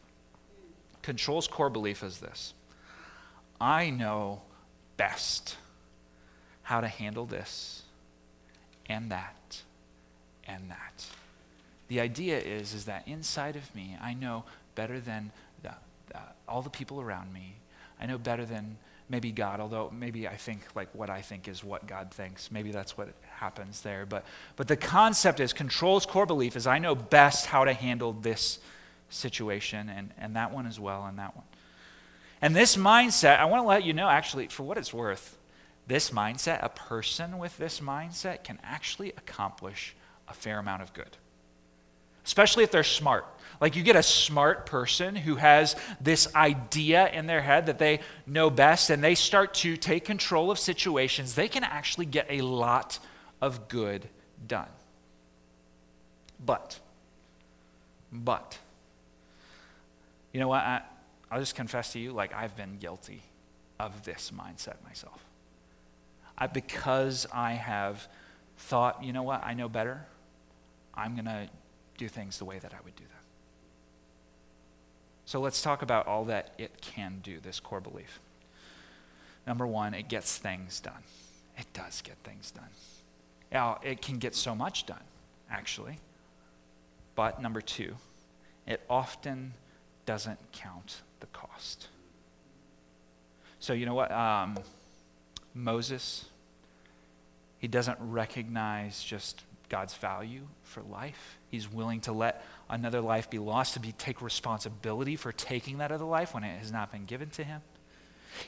[1.02, 2.52] Control's core belief is this
[3.58, 4.42] I know
[4.98, 5.56] best
[6.62, 7.82] how to handle this
[8.86, 9.62] and that
[10.46, 11.06] and that.
[11.90, 14.44] The idea is, is that inside of me, I know
[14.76, 15.32] better than
[15.64, 15.74] the,
[16.06, 17.56] the, all the people around me.
[18.00, 18.76] I know better than
[19.08, 22.52] maybe God, although maybe I think like what I think is what God thinks.
[22.52, 24.06] Maybe that's what happens there.
[24.06, 24.24] But,
[24.54, 28.60] but the concept is control's core belief is I know best how to handle this
[29.08, 31.46] situation and, and that one as well and that one.
[32.40, 35.36] And this mindset, I want to let you know actually, for what it's worth,
[35.88, 39.96] this mindset, a person with this mindset can actually accomplish
[40.28, 41.16] a fair amount of good
[42.24, 43.26] especially if they're smart.
[43.60, 48.00] Like you get a smart person who has this idea in their head that they
[48.26, 52.40] know best and they start to take control of situations, they can actually get a
[52.40, 52.98] lot
[53.40, 54.08] of good
[54.46, 54.68] done.
[56.44, 56.80] But,
[58.10, 58.58] but,
[60.32, 60.62] you know what?
[60.62, 60.82] I,
[61.30, 63.22] I'll just confess to you, like, I've been guilty
[63.78, 65.22] of this mindset myself.
[66.38, 68.08] I, because I have
[68.56, 69.44] thought, you know what?
[69.44, 70.06] I know better.
[70.94, 71.48] I'm going to
[72.00, 73.22] do things the way that I would do them.
[75.26, 78.18] So let's talk about all that it can do, this core belief.
[79.46, 81.02] Number one, it gets things done.
[81.58, 82.70] It does get things done.
[83.52, 85.04] Now, it can get so much done,
[85.50, 85.98] actually.
[87.14, 87.96] But number two,
[88.66, 89.52] it often
[90.06, 91.88] doesn't count the cost.
[93.58, 94.10] So, you know what?
[94.10, 94.56] Um,
[95.52, 96.24] Moses,
[97.58, 101.38] he doesn't recognize just God's value for life.
[101.48, 105.90] He's willing to let another life be lost, to be, take responsibility for taking that
[105.90, 107.62] other life when it has not been given to him.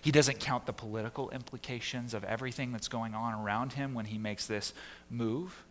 [0.00, 4.18] He doesn't count the political implications of everything that's going on around him when he
[4.18, 4.74] makes this
[5.10, 5.64] move.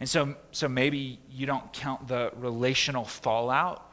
[0.00, 3.92] And so, so maybe you don't count the relational fallout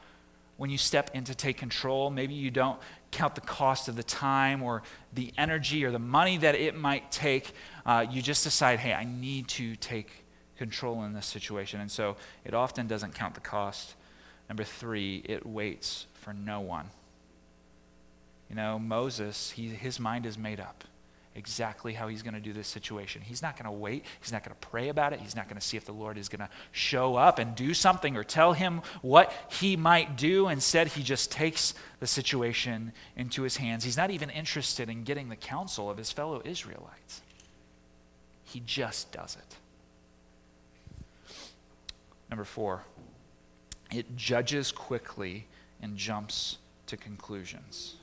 [0.57, 2.09] when you step in to take control.
[2.09, 2.79] Maybe you don't
[3.11, 7.11] count the cost of the time or the energy or the money that it might
[7.11, 7.53] take.
[7.85, 10.22] Uh, you just decide, hey, I need to take
[10.57, 11.81] control in this situation.
[11.81, 13.95] And so it often doesn't count the cost.
[14.49, 16.89] Number three, it waits for no one.
[18.49, 20.83] You know, Moses, he, his mind is made up
[21.35, 23.21] exactly how he's going to do this situation.
[23.21, 24.05] He's not going to wait.
[24.21, 25.19] He's not going to pray about it.
[25.19, 27.73] He's not going to see if the Lord is going to show up and do
[27.73, 30.49] something or tell him what he might do.
[30.49, 33.83] Instead, he just takes the situation into his hands.
[33.83, 37.21] He's not even interested in getting the counsel of his fellow Israelites,
[38.43, 39.55] he just does it.
[42.33, 42.83] Number four,
[43.91, 45.45] it judges quickly
[45.83, 47.97] and jumps to conclusions.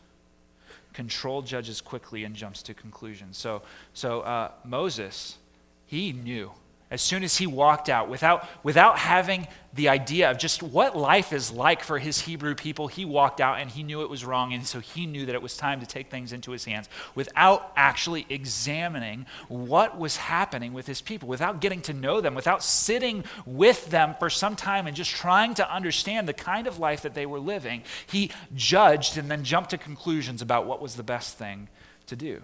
[0.93, 3.37] Control judges quickly and jumps to conclusions.
[3.37, 3.63] So,
[3.93, 5.39] so uh, Moses,
[5.85, 6.53] he knew
[6.91, 11.33] as soon as he walked out, without, without having the idea of just what life
[11.33, 14.53] is like for his Hebrew people, he walked out and he knew it was wrong.
[14.53, 17.71] And so he knew that it was time to take things into his hands without
[17.77, 23.23] actually examining what was happening with his people, without getting to know them, without sitting
[23.47, 27.15] with them for some time and just trying to understand the kind of life that
[27.15, 27.85] they were living.
[28.09, 31.69] He judged and then jumped to conclusions about what was the best thing
[32.07, 32.43] to do.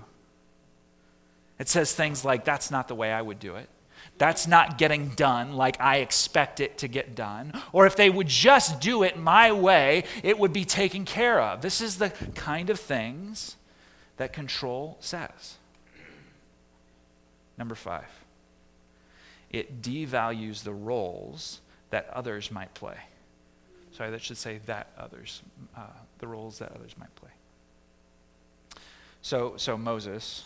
[1.59, 3.69] It says things like, that's not the way I would do it.
[4.19, 7.53] That's not getting done like I expect it to get done.
[7.73, 11.61] Or if they would just do it my way, it would be taken care of.
[11.61, 13.57] This is the kind of things
[14.17, 15.57] that control says.
[17.59, 18.09] Number five,
[19.51, 22.97] it devalues the roles that others might play.
[23.93, 25.43] Sorry, that should say that others,
[25.77, 25.81] uh,
[26.19, 27.31] the roles that others might play.
[29.23, 30.45] So, so Moses,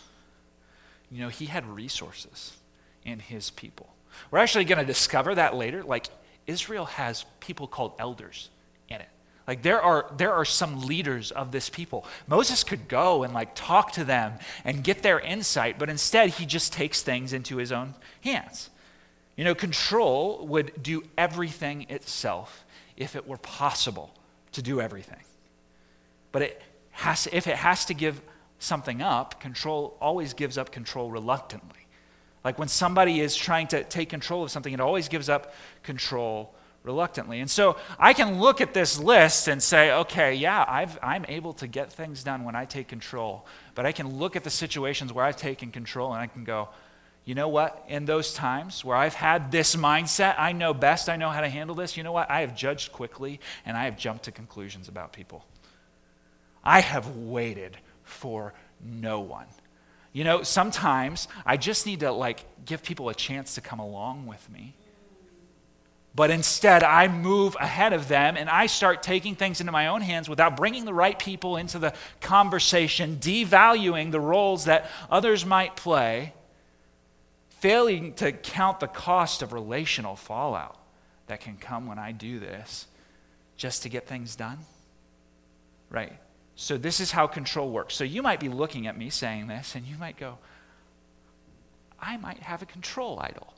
[1.11, 2.53] you know, he had resources
[3.05, 3.93] in his people.
[4.29, 5.83] We're actually going to discover that later.
[5.83, 6.07] Like,
[6.47, 8.49] Israel has people called elders
[8.89, 9.09] in it.
[9.47, 12.05] Like there are there are some leaders of this people.
[12.27, 14.33] Moses could go and like talk to them
[14.63, 18.69] and get their insight, but instead he just takes things into his own hands.
[19.35, 22.63] You know, control would do everything itself
[22.95, 24.13] if it were possible
[24.51, 25.23] to do everything.
[26.31, 26.61] But it
[26.91, 28.21] has if it has to give
[28.59, 31.80] something up, control always gives up control reluctantly.
[32.43, 36.53] Like when somebody is trying to take control of something, it always gives up control
[36.83, 37.39] reluctantly.
[37.39, 41.53] And so I can look at this list and say, okay, yeah, i am able
[41.53, 43.45] to get things done when I take control.
[43.75, 46.69] But I can look at the situations where I've taken control and I can go,
[47.23, 47.85] you know what?
[47.87, 51.49] In those times where I've had this mindset, I know best, I know how to
[51.49, 52.31] handle this, you know what?
[52.31, 55.45] I have judged quickly and I have jumped to conclusions about people.
[56.63, 59.45] I have waited for no one.
[60.13, 64.27] You know, sometimes I just need to like give people a chance to come along
[64.27, 64.75] with me.
[66.13, 70.01] But instead, I move ahead of them and I start taking things into my own
[70.01, 75.77] hands without bringing the right people into the conversation, devaluing the roles that others might
[75.77, 76.33] play,
[77.61, 80.77] failing to count the cost of relational fallout
[81.27, 82.87] that can come when I do this
[83.55, 84.57] just to get things done.
[85.89, 86.13] Right?
[86.61, 87.95] So, this is how control works.
[87.95, 90.37] So, you might be looking at me saying this, and you might go,
[91.99, 93.55] I might have a control idol.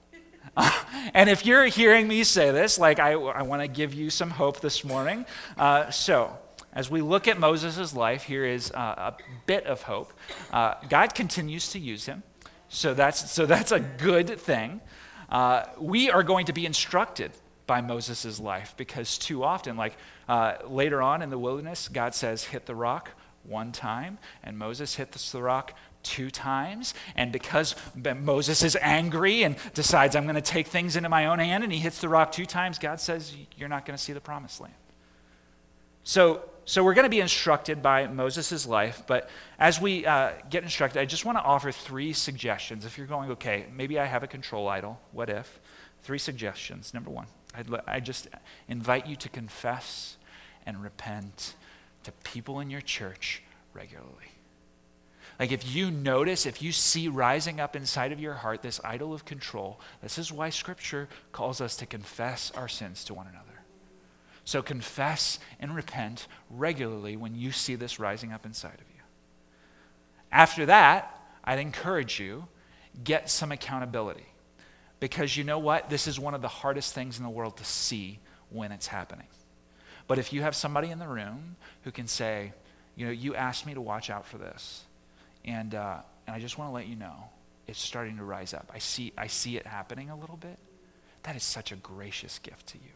[1.14, 4.30] and if you're hearing me say this, like I, I want to give you some
[4.30, 5.26] hope this morning.
[5.58, 6.38] Uh, so,
[6.72, 10.14] as we look at Moses' life, here is uh, a bit of hope.
[10.54, 12.24] Uh, God continues to use him,
[12.70, 14.80] so that's, so that's a good thing.
[15.28, 17.34] Uh, we are going to be instructed
[17.66, 19.96] by Moses' life because too often, like
[20.28, 23.12] uh, later on in the wilderness, God says, hit the rock
[23.44, 25.74] one time, and Moses hit the rock
[26.04, 26.94] two times.
[27.16, 31.40] And because Moses is angry and decides, I'm going to take things into my own
[31.40, 34.14] hand, and he hits the rock two times, God says, You're not going to see
[34.14, 34.74] the promised land.
[36.04, 40.64] So, so we're going to be instructed by Moses' life, but as we uh, get
[40.64, 42.86] instructed, I just want to offer three suggestions.
[42.86, 45.60] If you're going, okay, maybe I have a control idol, what if?
[46.04, 46.94] Three suggestions.
[46.94, 47.28] Number one,
[47.88, 48.28] I just
[48.68, 50.18] invite you to confess
[50.66, 51.56] and repent
[52.04, 54.10] to people in your church regularly.
[55.40, 59.14] Like if you notice, if you see rising up inside of your heart this idol
[59.14, 63.62] of control, this is why Scripture calls us to confess our sins to one another.
[64.46, 69.02] So confess and repent regularly when you see this rising up inside of you.
[70.32, 72.48] After that, I'd encourage you
[73.04, 74.28] get some accountability.
[75.04, 75.90] Because you know what?
[75.90, 79.28] This is one of the hardest things in the world to see when it's happening.
[80.08, 82.54] But if you have somebody in the room who can say,
[82.96, 84.86] you know, you asked me to watch out for this,
[85.44, 87.16] and, uh, and I just want to let you know,
[87.68, 88.72] it's starting to rise up.
[88.74, 90.58] I see, I see it happening a little bit.
[91.24, 92.94] That is such a gracious gift to you.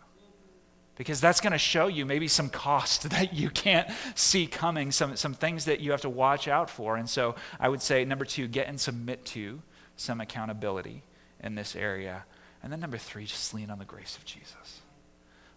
[0.96, 5.18] Because that's going to show you maybe some cost that you can't see coming, some,
[5.18, 6.96] some things that you have to watch out for.
[6.96, 9.62] And so I would say, number two, get and submit to
[9.98, 11.04] some accountability
[11.42, 12.26] in this area.
[12.64, 14.82] And then number three, just lean on the grace of Jesus.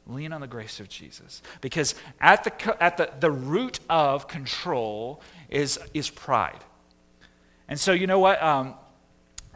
[0.06, 1.42] Lean on the grace of Jesus.
[1.60, 6.64] Because at the, at the, the root of control is, is pride.
[7.68, 8.42] And so, you know what?
[8.42, 8.74] Um,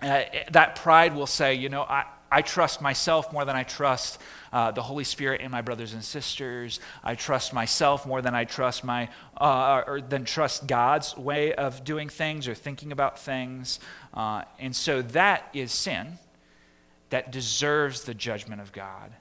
[0.00, 2.04] uh, that pride will say, you know, I,
[2.34, 4.20] I trust myself more than I trust
[4.52, 6.80] uh, the Holy Spirit and my brothers and sisters.
[7.04, 11.84] I trust myself more than I trust my, uh, or than trust God's way of
[11.84, 13.78] doing things or thinking about things.
[14.12, 16.18] Uh, and so that is sin
[17.10, 19.12] that deserves the judgment of God.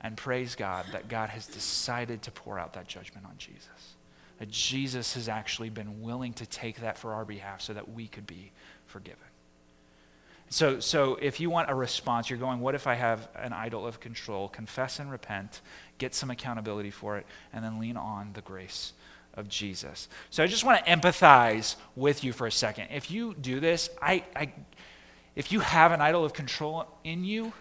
[0.00, 3.96] And praise God that God has decided to pour out that judgment on Jesus.
[4.38, 8.06] That Jesus has actually been willing to take that for our behalf so that we
[8.06, 8.52] could be
[8.86, 9.27] forgiven.
[10.50, 13.86] So, so if you want a response, you're going, what if I have an idol
[13.86, 14.48] of control?
[14.48, 15.60] Confess and repent,
[15.98, 18.92] get some accountability for it, and then lean on the grace
[19.34, 20.08] of Jesus.
[20.30, 22.88] So I just want to empathize with you for a second.
[22.92, 24.52] If you do this, I, I
[25.36, 27.52] if you have an idol of control in you,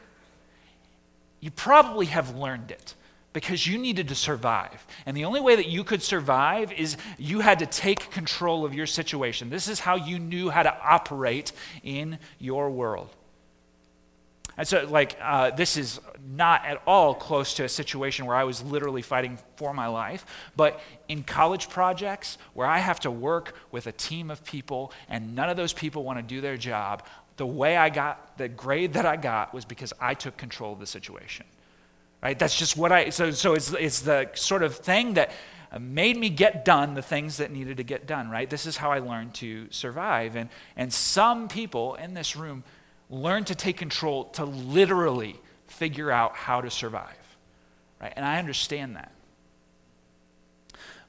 [1.39, 2.95] you probably have learned it
[3.37, 4.87] because you needed to survive.
[5.05, 8.73] And the only way that you could survive is you had to take control of
[8.73, 9.51] your situation.
[9.51, 11.51] This is how you knew how to operate
[11.83, 13.09] in your world.
[14.57, 18.43] And so, like, uh, this is not at all close to a situation where I
[18.43, 20.25] was literally fighting for my life.
[20.55, 25.35] But in college projects where I have to work with a team of people and
[25.35, 28.93] none of those people want to do their job, the way I got the grade
[28.93, 31.45] that I got was because I took control of the situation.
[32.27, 32.37] Right?
[32.37, 35.31] That's just what I, so, so it's, it's the sort of thing that
[35.79, 38.49] made me get done the things that needed to get done, right?
[38.49, 40.35] This is how I learned to survive.
[40.35, 42.65] And, and some people in this room
[43.09, 47.15] learn to take control to literally figure out how to survive,
[48.01, 48.11] right?
[48.13, 49.13] And I understand that.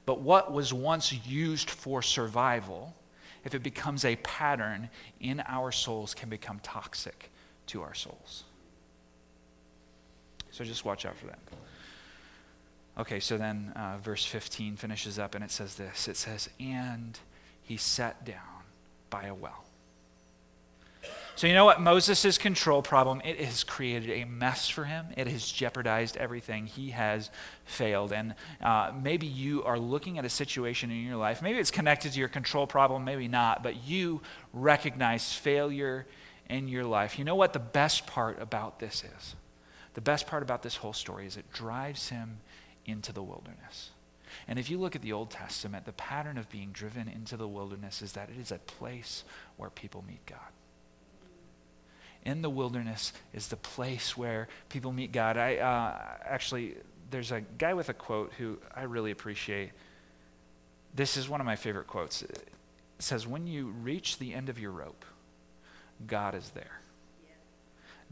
[0.05, 2.95] But what was once used for survival,
[3.43, 4.89] if it becomes a pattern
[5.19, 7.29] in our souls, can become toxic
[7.67, 8.45] to our souls.
[10.59, 11.39] So just watch out for that.
[12.97, 17.17] Okay, so then uh, verse 15 finishes up and it says this it says, And
[17.63, 18.65] he sat down
[19.09, 19.63] by a well.
[21.37, 21.79] So, you know what?
[21.79, 25.05] Moses' control problem, it has created a mess for him.
[25.15, 26.65] It has jeopardized everything.
[26.65, 27.31] He has
[27.63, 28.11] failed.
[28.11, 31.41] And uh, maybe you are looking at a situation in your life.
[31.41, 34.19] Maybe it's connected to your control problem, maybe not, but you
[34.51, 36.05] recognize failure
[36.49, 37.17] in your life.
[37.17, 39.35] You know what the best part about this is?
[39.93, 42.39] The best part about this whole story is it drives him
[42.85, 43.91] into the wilderness.
[44.47, 47.47] And if you look at the Old Testament, the pattern of being driven into the
[47.47, 49.23] wilderness is that it is a place
[49.57, 50.39] where people meet God.
[52.25, 55.37] In the wilderness is the place where people meet God.
[55.37, 56.75] I uh, actually,
[57.09, 59.71] there's a guy with a quote who I really appreciate.
[60.93, 62.23] This is one of my favorite quotes.
[62.23, 62.49] It
[62.99, 65.05] says, When you reach the end of your rope,
[66.05, 66.81] God is there.
[67.23, 67.35] Yeah.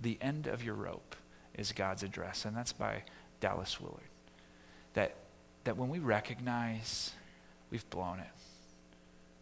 [0.02, 1.17] The end of your rope
[1.58, 3.04] is God's address, and that's by
[3.40, 4.00] Dallas Willard.
[4.94, 5.16] That,
[5.64, 7.12] that when we recognize
[7.72, 8.28] we've blown it,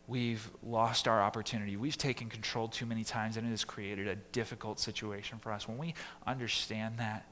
[0.08, 4.16] we've lost our opportunity, we've taken control too many times, and it has created a
[4.16, 5.94] difficult situation for us, when we
[6.26, 7.26] understand that,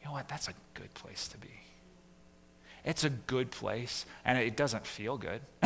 [0.00, 1.60] you know what, that's a good place to be.
[2.86, 5.40] It's a good place, and it doesn't feel good.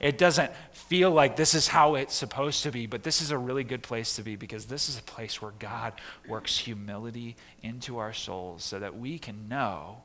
[0.00, 3.36] it doesn't feel like this is how it's supposed to be, but this is a
[3.38, 5.94] really good place to be because this is a place where God
[6.28, 10.04] works humility into our souls so that we can know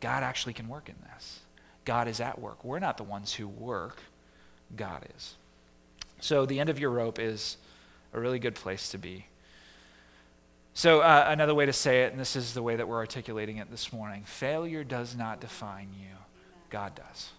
[0.00, 1.40] God actually can work in this.
[1.84, 2.62] God is at work.
[2.64, 3.98] We're not the ones who work,
[4.76, 5.34] God is.
[6.20, 7.56] So the end of your rope is
[8.12, 9.26] a really good place to be.
[10.78, 13.56] So, uh, another way to say it, and this is the way that we're articulating
[13.56, 16.14] it this morning failure does not define you,
[16.70, 17.30] God does.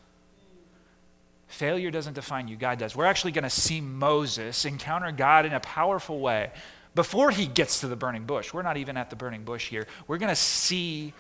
[1.47, 2.97] Failure doesn't define you, God does.
[2.97, 6.51] We're actually going to see Moses encounter God in a powerful way
[6.95, 8.53] before he gets to the burning bush.
[8.53, 9.87] We're not even at the burning bush here.
[10.05, 11.13] We're going to see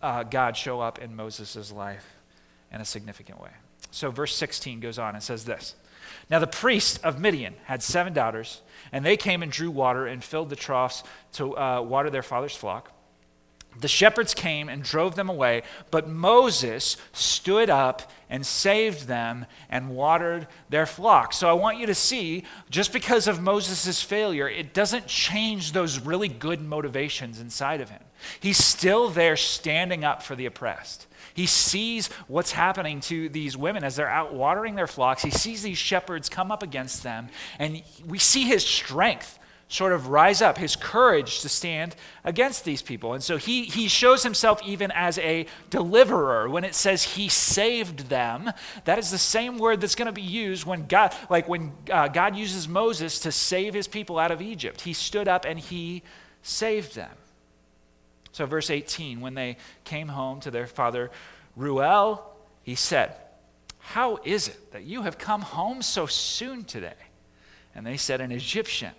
[0.00, 2.06] uh, God show up in Moses' life
[2.70, 3.50] in a significant way.
[3.90, 5.74] So, verse 16 goes on and says this
[6.30, 8.60] Now the priest of Midian had seven daughters,
[8.92, 12.56] and they came and drew water and filled the troughs to uh, water their father's
[12.56, 12.92] flock.
[13.78, 19.90] The shepherds came and drove them away, but Moses stood up and saved them and
[19.90, 21.32] watered their flock.
[21.32, 26.00] So I want you to see, just because of Moses' failure, it doesn't change those
[26.00, 28.02] really good motivations inside of him.
[28.40, 31.05] He's still there standing up for the oppressed.
[31.36, 35.22] He sees what's happening to these women as they're out watering their flocks.
[35.22, 37.28] He sees these shepherds come up against them,
[37.58, 42.80] and we see his strength sort of rise up, his courage to stand against these
[42.80, 43.12] people.
[43.12, 46.48] And so he, he shows himself even as a deliverer.
[46.48, 48.50] When it says he saved them,
[48.84, 52.08] that is the same word that's going to be used when God, like when uh,
[52.08, 54.82] God uses Moses to save his people out of Egypt.
[54.82, 56.02] He stood up and he
[56.42, 57.10] saved them.
[58.36, 61.10] So, verse 18, when they came home to their father
[61.56, 62.22] Reuel,
[62.64, 63.16] he said,
[63.78, 66.92] How is it that you have come home so soon today?
[67.74, 68.92] And they said, An Egyptian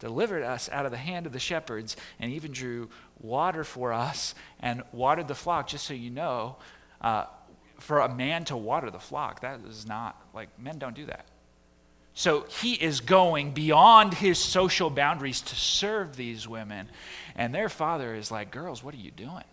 [0.00, 4.34] delivered us out of the hand of the shepherds and even drew water for us
[4.60, 5.66] and watered the flock.
[5.66, 6.56] Just so you know,
[7.00, 7.24] uh,
[7.78, 11.24] for a man to water the flock, that is not like men don't do that.
[12.14, 16.88] So he is going beyond his social boundaries to serve these women.
[17.34, 19.44] And their father is like, Girls, what are you doing?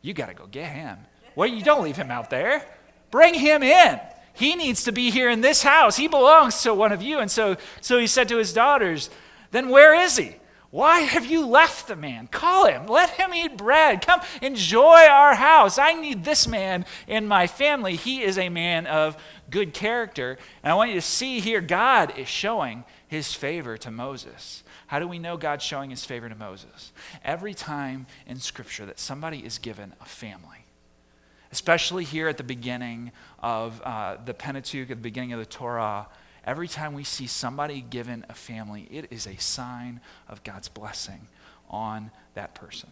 [0.00, 0.98] You got to go get him.
[1.36, 2.66] Well, you don't leave him out there.
[3.10, 4.00] Bring him in.
[4.32, 5.96] He needs to be here in this house.
[5.96, 7.18] He belongs to one of you.
[7.18, 9.10] And so, so he said to his daughters,
[9.50, 10.36] Then where is he?
[10.70, 12.28] Why have you left the man?
[12.28, 12.86] Call him.
[12.86, 14.06] Let him eat bread.
[14.06, 15.78] Come enjoy our house.
[15.78, 17.96] I need this man in my family.
[17.96, 19.16] He is a man of
[19.50, 20.38] good character.
[20.62, 24.62] And I want you to see here God is showing his favor to Moses.
[24.86, 26.92] How do we know God's showing his favor to Moses?
[27.24, 30.64] Every time in Scripture that somebody is given a family,
[31.52, 36.08] especially here at the beginning of uh, the Pentateuch, at the beginning of the Torah,
[36.44, 41.28] every time we see somebody given a family, it is a sign of God's blessing
[41.68, 42.90] on that person.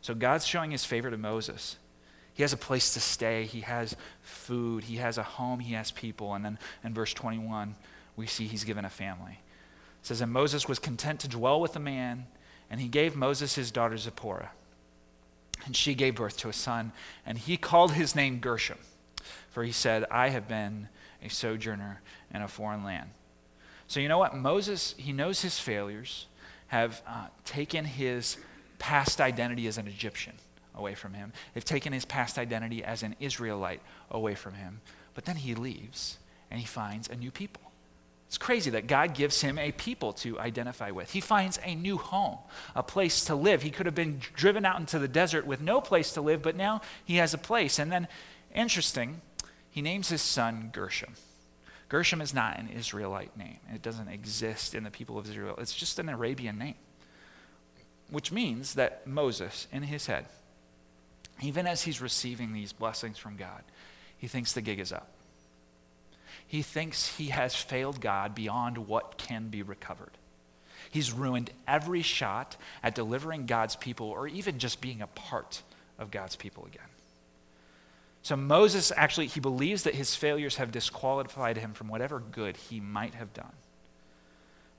[0.00, 1.76] So God's showing his favor to Moses.
[2.38, 5.90] He has a place to stay, he has food, he has a home, he has
[5.90, 6.34] people.
[6.34, 7.74] And then in verse 21,
[8.14, 9.40] we see he's given a family.
[10.00, 12.26] It says, And Moses was content to dwell with a man,
[12.70, 14.52] and he gave Moses his daughter Zipporah.
[15.66, 16.92] And she gave birth to a son,
[17.26, 18.78] and he called his name Gershom,
[19.50, 23.10] for he said, I have been a sojourner in a foreign land.
[23.88, 24.36] So, you know what?
[24.36, 26.26] Moses, he knows his failures
[26.68, 28.36] have uh, taken his
[28.78, 30.34] past identity as an Egyptian
[30.78, 31.32] away from him.
[31.52, 34.80] They've taken his past identity as an Israelite away from him.
[35.14, 36.18] But then he leaves
[36.50, 37.62] and he finds a new people.
[38.28, 41.12] It's crazy that God gives him a people to identify with.
[41.12, 42.36] He finds a new home,
[42.76, 43.62] a place to live.
[43.62, 46.54] He could have been driven out into the desert with no place to live, but
[46.54, 47.78] now he has a place.
[47.78, 48.06] And then,
[48.54, 49.22] interesting,
[49.70, 51.14] he names his son Gershom.
[51.88, 53.60] Gershom is not an Israelite name.
[53.72, 55.54] It doesn't exist in the people of Israel.
[55.56, 56.74] It's just an Arabian name.
[58.10, 60.26] Which means that Moses, in his head,
[61.40, 63.62] even as he's receiving these blessings from God,
[64.16, 65.08] he thinks the gig is up
[66.48, 70.16] he thinks he has failed God beyond what can be recovered.
[70.90, 75.62] He's ruined every shot at delivering God's people or even just being a part
[75.98, 76.88] of God's people again.
[78.22, 82.80] So Moses actually he believes that his failures have disqualified him from whatever good he
[82.80, 83.52] might have done.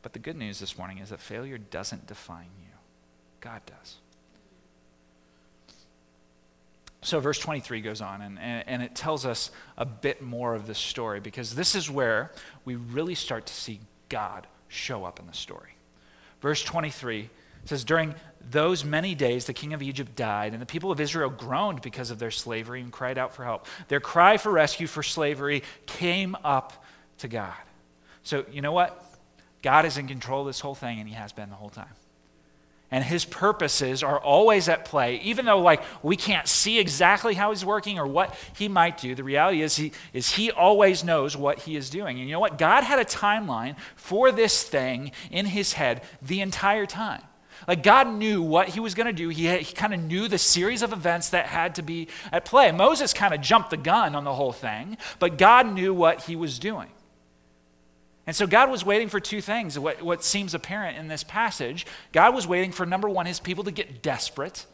[0.01, 2.73] But the good news this morning is that failure doesn't define you.
[3.41, 3.97] God does.
[7.01, 10.77] So, verse 23 goes on, and, and, it tells us a bit more of this
[10.77, 12.31] story because this is where
[12.65, 13.79] we really start to see
[14.09, 15.75] God show up in the story.
[16.41, 17.29] Verse 23
[17.63, 18.15] says, During
[18.51, 22.11] those many days, the king of Egypt died, and the people of Israel groaned because
[22.11, 23.67] of their slavery and cried out for help.
[23.87, 26.83] Their cry for rescue for slavery came up
[27.19, 27.55] to God.
[28.23, 29.05] So, you know what?
[29.61, 31.95] God is in control of this whole thing, and He has been the whole time
[32.91, 37.51] and his purposes are always at play even though like we can't see exactly how
[37.51, 39.15] he's working or what he might do.
[39.15, 42.19] The reality is he is he always knows what he is doing.
[42.19, 42.57] And you know what?
[42.57, 47.21] God had a timeline for this thing in his head the entire time.
[47.67, 49.29] Like god knew what he was going to do.
[49.29, 52.71] He, he kind of knew the series of events that had to be at play.
[52.71, 56.35] Moses kind of jumped the gun on the whole thing but god knew what he
[56.35, 56.89] was doing
[58.29, 61.87] and so God was waiting for two things, what, what seems apparent in this passage.
[62.11, 64.67] God was waiting for, number one, his people to get desperate.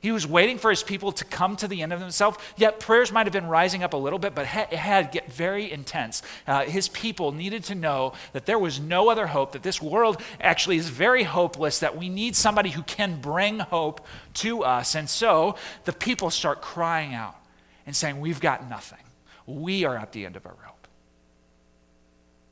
[0.00, 2.38] He was waiting for his people to come to the end of themselves.
[2.56, 5.70] Yet prayers might have been rising up a little bit, but it had get very
[5.70, 6.22] intense.
[6.46, 10.22] Uh, his people needed to know that there was no other hope, that this world
[10.40, 14.94] actually is very hopeless, that we need somebody who can bring hope to us.
[14.94, 17.36] And so the people start crying out
[17.84, 19.04] and saying, We've got nothing.
[19.44, 20.77] We are at the end of our rope.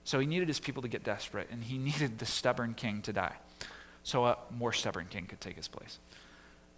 [0.06, 3.12] So he needed his people to get desperate, and he needed the stubborn king to
[3.12, 3.36] die
[4.04, 5.98] so a more stubborn king could take his place.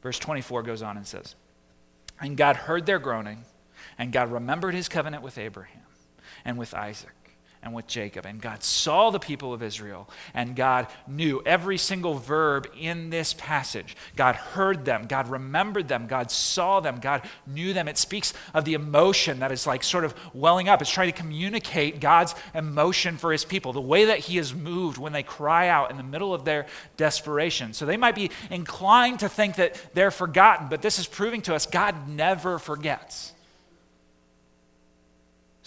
[0.03, 1.35] Verse 24 goes on and says,
[2.18, 3.45] And God heard their groaning,
[3.99, 5.83] and God remembered his covenant with Abraham
[6.47, 7.12] and with Isaac
[7.62, 8.26] and with Jacob.
[8.26, 13.34] And God saw the people of Israel, and God knew every single verb in this
[13.34, 13.96] passage.
[14.16, 17.88] God heard them, God remembered them, God saw them, God knew them.
[17.88, 20.80] It speaks of the emotion that is like sort of welling up.
[20.80, 24.98] It's trying to communicate God's emotion for his people, the way that he is moved
[24.98, 27.72] when they cry out in the middle of their desperation.
[27.72, 31.54] So they might be inclined to think that they're forgotten, but this is proving to
[31.54, 33.32] us God never forgets.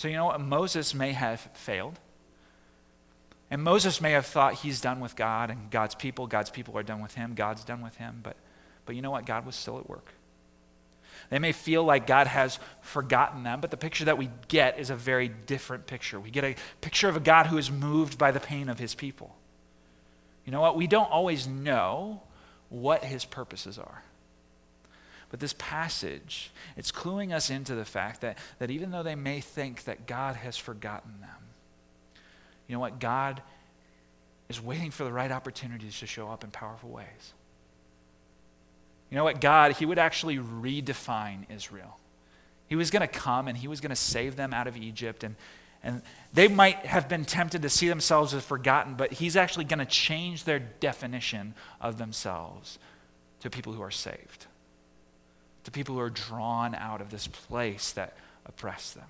[0.01, 0.41] So, you know what?
[0.41, 1.99] Moses may have failed.
[3.51, 6.25] And Moses may have thought he's done with God and God's people.
[6.25, 7.35] God's people are done with him.
[7.35, 8.21] God's done with him.
[8.23, 8.35] But,
[8.87, 9.27] but you know what?
[9.27, 10.11] God was still at work.
[11.29, 14.89] They may feel like God has forgotten them, but the picture that we get is
[14.89, 16.19] a very different picture.
[16.19, 18.95] We get a picture of a God who is moved by the pain of his
[18.95, 19.35] people.
[20.47, 20.75] You know what?
[20.75, 22.23] We don't always know
[22.69, 24.03] what his purposes are.
[25.31, 29.39] But this passage, it's cluing us into the fact that, that even though they may
[29.39, 31.29] think that God has forgotten them,
[32.67, 32.99] you know what?
[32.99, 33.41] God
[34.49, 37.33] is waiting for the right opportunities to show up in powerful ways.
[39.09, 39.39] You know what?
[39.39, 41.97] God, He would actually redefine Israel.
[42.67, 45.23] He was going to come and He was going to save them out of Egypt.
[45.23, 45.37] And,
[45.81, 46.01] and
[46.33, 49.85] they might have been tempted to see themselves as forgotten, but He's actually going to
[49.85, 52.79] change their definition of themselves
[53.39, 54.47] to people who are saved
[55.63, 59.05] to people who are drawn out of this place that oppressed them.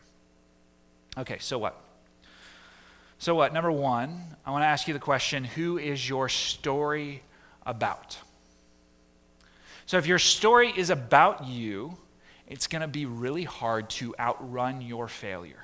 [1.18, 1.80] Okay, so what?
[3.20, 3.54] So what?
[3.54, 7.22] Number one, I want to ask you the question who is your story
[7.66, 8.18] about?
[9.86, 11.97] So if your story is about you,
[12.47, 15.64] it's going to be really hard to outrun your failure.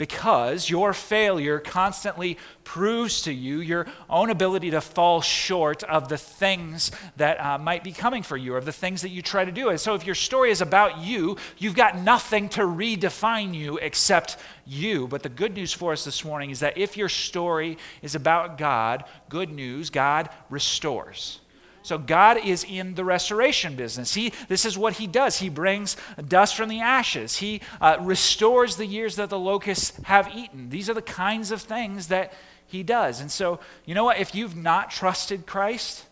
[0.00, 6.16] Because your failure constantly proves to you your own ability to fall short of the
[6.16, 9.52] things that uh, might be coming for you, of the things that you try to
[9.52, 9.68] do.
[9.68, 14.38] And so, if your story is about you, you've got nothing to redefine you except
[14.64, 15.06] you.
[15.06, 18.56] But the good news for us this morning is that if your story is about
[18.56, 21.40] God, good news, God restores.
[21.90, 24.14] So God is in the restoration business.
[24.14, 25.40] He, this is what he does.
[25.40, 25.96] He brings
[26.28, 27.38] dust from the ashes.
[27.38, 30.70] He uh, restores the years that the locusts have eaten.
[30.70, 32.32] These are the kinds of things that
[32.64, 33.20] he does.
[33.20, 34.20] And so, you know what?
[34.20, 36.06] If you've not trusted Christ,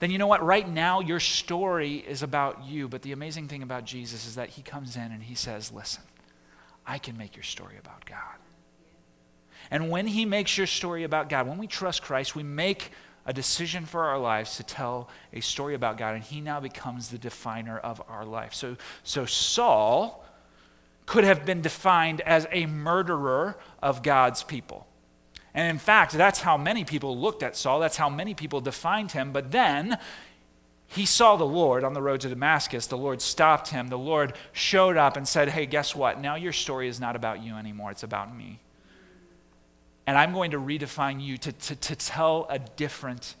[0.00, 0.44] then you know what?
[0.44, 2.86] Right now, your story is about you.
[2.86, 6.02] But the amazing thing about Jesus is that he comes in and he says, Listen,
[6.86, 8.36] I can make your story about God.
[9.70, 12.90] And when he makes your story about God, when we trust Christ, we make
[13.26, 17.08] a decision for our lives to tell a story about God, and he now becomes
[17.08, 18.54] the definer of our life.
[18.54, 20.24] So, so Saul
[21.06, 24.86] could have been defined as a murderer of God's people.
[25.52, 27.80] And in fact, that's how many people looked at Saul.
[27.80, 29.32] That's how many people defined him.
[29.32, 29.98] But then
[30.86, 32.86] he saw the Lord on the road to Damascus.
[32.86, 33.88] The Lord stopped him.
[33.88, 36.20] The Lord showed up and said, Hey, guess what?
[36.20, 38.60] Now your story is not about you anymore, it's about me
[40.10, 43.36] and I'm going to redefine you to, to, to tell a different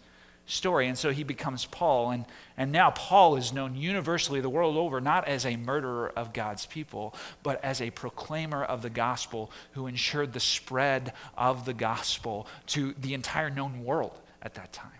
[0.46, 0.86] story.
[0.86, 2.12] And so he becomes Paul.
[2.12, 2.24] And,
[2.56, 6.66] and now Paul is known universally the world over not as a murderer of God's
[6.66, 7.12] people,
[7.42, 12.94] but as a proclaimer of the gospel who ensured the spread of the gospel to
[13.00, 14.92] the entire known world at that time.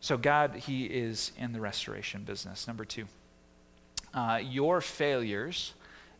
[0.00, 2.66] So, God, He is in the restoration business.
[2.66, 3.06] Number two,
[4.12, 5.74] uh, your failures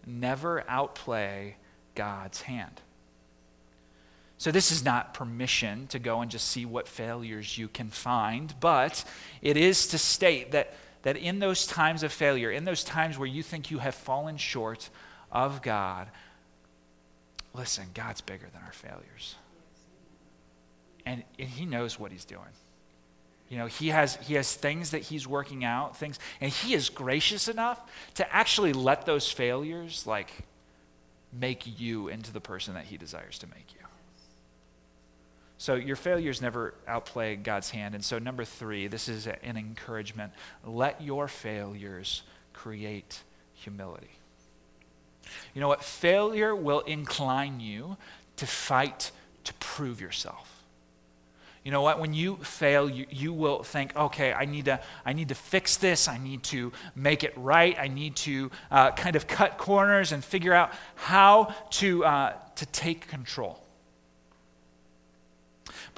[0.07, 1.57] never outplay
[1.97, 2.81] God's hand.
[4.41, 8.55] So, this is not permission to go and just see what failures you can find,
[8.59, 9.05] but
[9.43, 10.73] it is to state that,
[11.03, 14.39] that in those times of failure, in those times where you think you have fallen
[14.39, 14.89] short
[15.31, 16.09] of God,
[17.53, 19.35] listen, God's bigger than our failures.
[21.05, 22.41] And, and He knows what He's doing.
[23.51, 26.89] You know, he has, he has things that he's working out, things, and he is
[26.89, 27.81] gracious enough
[28.15, 30.31] to actually let those failures, like,
[31.33, 33.80] make you into the person that he desires to make you.
[35.61, 37.95] So your failures never outplay God's hand.
[37.95, 40.33] And so, number three, this is an encouragement.
[40.65, 42.23] Let your failures
[42.55, 44.09] create humility.
[45.53, 45.85] You know what?
[45.85, 47.99] Failure will incline you
[48.37, 49.11] to fight
[49.45, 50.65] to prove yourself.
[51.63, 52.01] You know what?
[52.01, 55.77] When you fail, you, you will think, okay, I need, to, I need to fix
[55.77, 56.09] this.
[56.09, 57.79] I need to make it right.
[57.79, 62.65] I need to uh, kind of cut corners and figure out how to, uh, to
[62.65, 63.63] take control.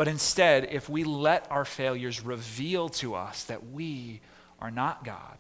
[0.03, 4.21] But instead, if we let our failures reveal to us that we
[4.59, 5.39] are not God,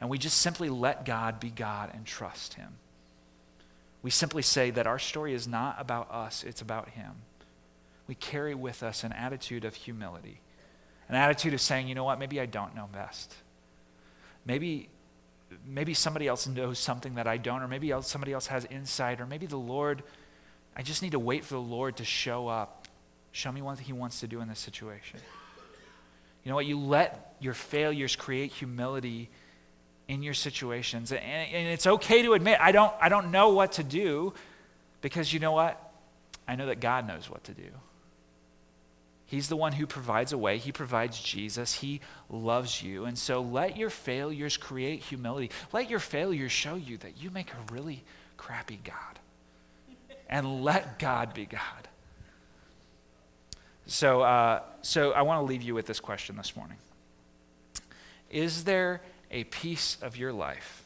[0.00, 2.78] and we just simply let God be God and trust Him,
[4.02, 7.12] we simply say that our story is not about us, it's about Him.
[8.08, 10.40] We carry with us an attitude of humility,
[11.08, 13.36] an attitude of saying, you know what, maybe I don't know best.
[14.44, 14.88] Maybe,
[15.64, 19.20] maybe somebody else knows something that I don't, or maybe else, somebody else has insight,
[19.20, 20.02] or maybe the Lord,
[20.76, 22.83] I just need to wait for the Lord to show up
[23.34, 25.18] Show me what He wants to do in this situation.
[26.44, 26.66] You know what?
[26.66, 29.28] You let your failures create humility
[30.06, 31.10] in your situations.
[31.10, 34.34] And, and it's okay to admit, I don't, I don't know what to do
[35.00, 35.80] because you know what?
[36.46, 37.70] I know that God knows what to do.
[39.26, 40.58] He's the one who provides a way.
[40.58, 41.74] He provides Jesus.
[41.74, 43.04] He loves you.
[43.04, 45.50] And so let your failures create humility.
[45.72, 48.04] Let your failures show you that you make a really
[48.36, 49.18] crappy God.
[50.28, 51.88] And let God be God.
[53.86, 56.78] So, uh, so I want to leave you with this question this morning
[58.30, 60.84] Is there a piece of your life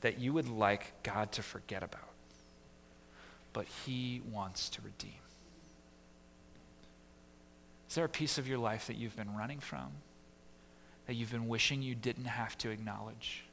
[0.00, 2.08] that you would like God to forget about,
[3.52, 5.10] but He wants to redeem?
[7.88, 9.88] Is there a piece of your life that you've been running from,
[11.06, 13.44] that you've been wishing you didn't have to acknowledge?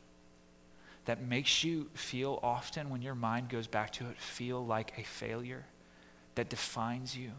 [1.05, 5.03] That makes you feel often, when your mind goes back to it, feel like a
[5.03, 5.63] failure
[6.33, 7.31] that defines you?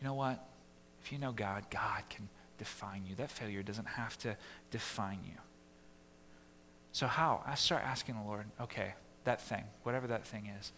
[0.00, 0.44] You know what?
[1.02, 2.28] If you know God, God can
[2.58, 3.14] define you.
[3.16, 4.36] That failure doesn't have to
[4.70, 5.36] define you.
[6.92, 7.42] So, how?
[7.46, 8.94] I start asking the Lord, okay,
[9.24, 10.72] that thing, whatever that thing is,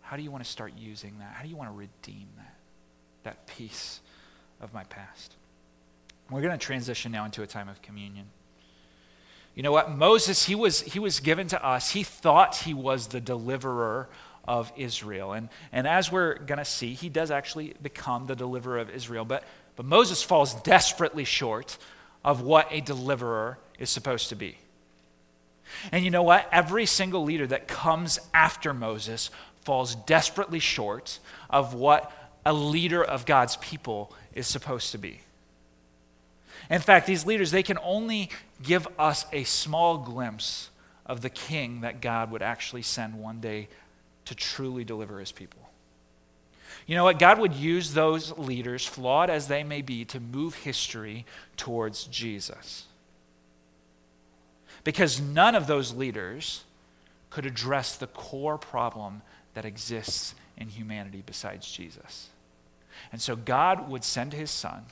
[0.00, 1.32] how do you want to start using that?
[1.32, 2.54] How do you want to redeem that?
[3.22, 4.00] That piece
[4.60, 5.36] of my past.
[6.30, 8.26] We're going to transition now into a time of communion.
[9.54, 9.90] You know what?
[9.90, 11.90] Moses, he was, he was given to us.
[11.90, 14.08] He thought he was the deliverer
[14.44, 15.32] of Israel.
[15.32, 19.24] And, and as we're going to see, he does actually become the deliverer of Israel.
[19.24, 19.44] But,
[19.76, 21.78] but Moses falls desperately short
[22.24, 24.56] of what a deliverer is supposed to be.
[25.90, 26.48] And you know what?
[26.52, 29.30] Every single leader that comes after Moses
[29.62, 31.18] falls desperately short
[31.48, 32.12] of what
[32.44, 35.20] a leader of God's people is supposed to be.
[36.70, 38.30] In fact, these leaders, they can only
[38.62, 40.70] give us a small glimpse
[41.06, 43.68] of the king that God would actually send one day
[44.26, 45.60] to truly deliver his people.
[46.86, 47.18] You know what?
[47.18, 52.86] God would use those leaders, flawed as they may be, to move history towards Jesus.
[54.84, 56.64] Because none of those leaders
[57.30, 59.22] could address the core problem
[59.54, 62.28] that exists in humanity besides Jesus.
[63.10, 64.84] And so God would send his son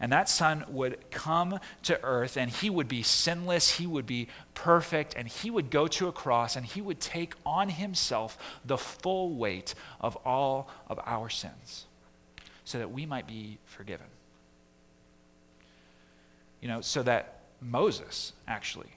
[0.00, 4.28] and that son would come to earth and he would be sinless, he would be
[4.54, 8.78] perfect, and he would go to a cross and he would take on himself the
[8.78, 11.86] full weight of all of our sins
[12.64, 14.06] so that we might be forgiven.
[16.60, 18.90] You know, so that Moses actually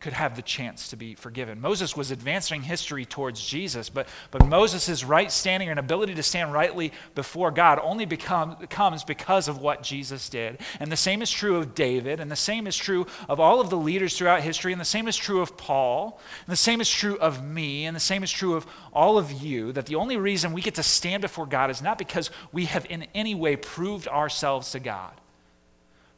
[0.00, 1.60] could have the chance to be forgiven.
[1.60, 6.54] Moses was advancing history towards Jesus, but, but Moses' right standing and ability to stand
[6.54, 10.58] rightly before God only become, comes because of what Jesus did.
[10.80, 13.68] And the same is true of David, and the same is true of all of
[13.68, 16.88] the leaders throughout history, and the same is true of Paul, and the same is
[16.88, 20.16] true of me, and the same is true of all of you, that the only
[20.16, 23.54] reason we get to stand before God is not because we have in any way
[23.54, 25.12] proved ourselves to God,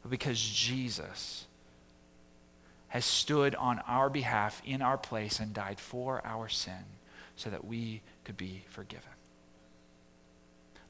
[0.01, 1.47] but because Jesus
[2.93, 6.85] has stood on our behalf in our place and died for our sin
[7.35, 9.09] so that we could be forgiven.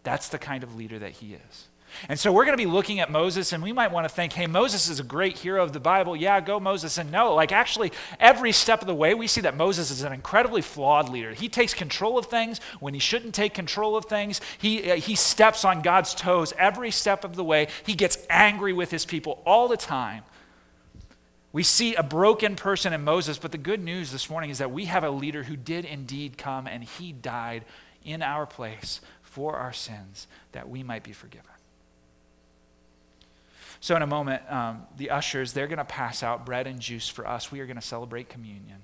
[0.04, 1.68] That's the kind of leader that he is.
[2.10, 4.34] And so we're going to be looking at Moses, and we might want to think,
[4.34, 6.14] hey, Moses is a great hero of the Bible.
[6.14, 6.97] Yeah, go Moses.
[6.97, 10.12] And no, like actually, every step of the way, we see that Moses is an
[10.12, 11.32] incredibly flawed leader.
[11.32, 14.41] He takes control of things when he shouldn't take control of things.
[14.58, 17.70] He, uh, he steps on God's toes every step of the way.
[17.86, 20.24] He gets angry with his people all the time.
[21.54, 24.72] We see a broken person in Moses, but the good news this morning is that
[24.72, 27.64] we have a leader who did indeed come and he died
[28.04, 31.51] in our place for our sins that we might be forgiven.
[33.80, 37.08] So, in a moment, um, the ushers, they're going to pass out bread and juice
[37.08, 37.51] for us.
[37.51, 38.78] We are going to celebrate communion.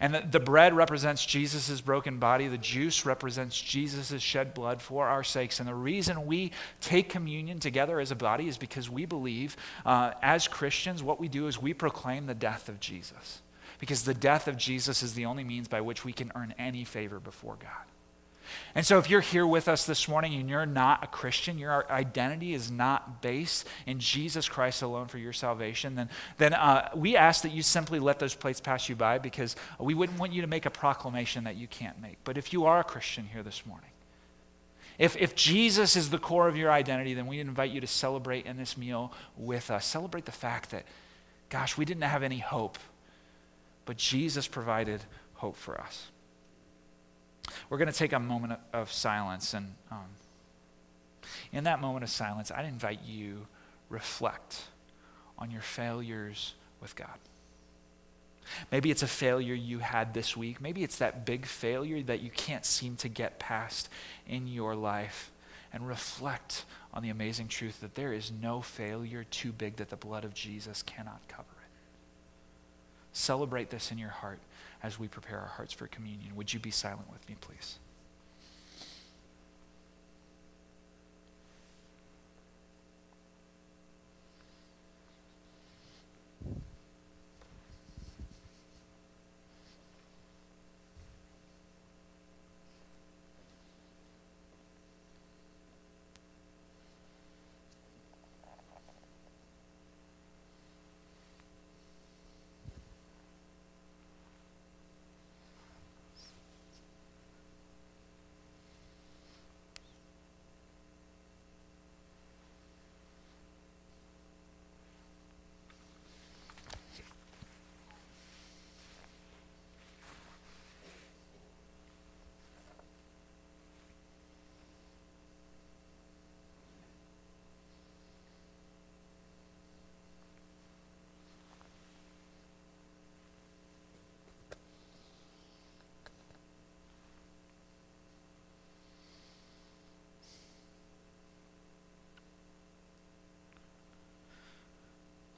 [0.00, 5.06] And the, the bread represents Jesus' broken body, the juice represents Jesus' shed blood for
[5.06, 5.60] our sakes.
[5.60, 10.12] And the reason we take communion together as a body is because we believe, uh,
[10.22, 13.40] as Christians, what we do is we proclaim the death of Jesus.
[13.78, 16.84] Because the death of Jesus is the only means by which we can earn any
[16.84, 17.93] favor before God.
[18.74, 21.90] And so, if you're here with us this morning and you're not a Christian, your
[21.90, 27.16] identity is not based in Jesus Christ alone for your salvation, then, then uh, we
[27.16, 30.42] ask that you simply let those plates pass you by because we wouldn't want you
[30.42, 32.18] to make a proclamation that you can't make.
[32.24, 33.90] But if you are a Christian here this morning,
[34.98, 38.46] if, if Jesus is the core of your identity, then we invite you to celebrate
[38.46, 39.84] in this meal with us.
[39.84, 40.84] Celebrate the fact that,
[41.48, 42.78] gosh, we didn't have any hope,
[43.86, 45.02] but Jesus provided
[45.34, 46.10] hope for us.
[47.68, 49.54] We're going to take a moment of silence.
[49.54, 50.06] And um,
[51.52, 53.46] in that moment of silence, I'd invite you
[53.88, 54.62] reflect
[55.38, 57.18] on your failures with God.
[58.70, 60.60] Maybe it's a failure you had this week.
[60.60, 63.88] Maybe it's that big failure that you can't seem to get past
[64.26, 65.30] in your life.
[65.72, 69.96] And reflect on the amazing truth that there is no failure too big that the
[69.96, 71.70] blood of Jesus cannot cover it.
[73.12, 74.38] Celebrate this in your heart
[74.84, 76.36] as we prepare our hearts for communion.
[76.36, 77.78] Would you be silent with me, please?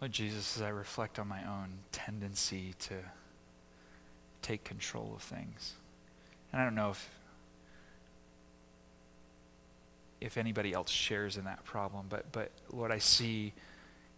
[0.09, 2.95] Jesus, as I reflect on my own tendency to
[4.43, 5.75] take control of things,
[6.53, 7.09] and I don't know if
[10.21, 13.53] if anybody else shares in that problem, but but Lord, I see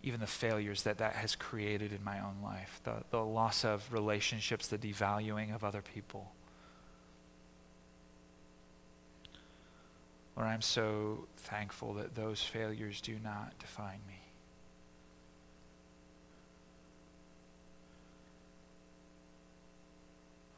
[0.03, 3.93] even the failures that that has created in my own life, the, the loss of
[3.93, 6.32] relationships, the devaluing of other people.
[10.36, 14.28] Lord, I'm so thankful that those failures do not define me.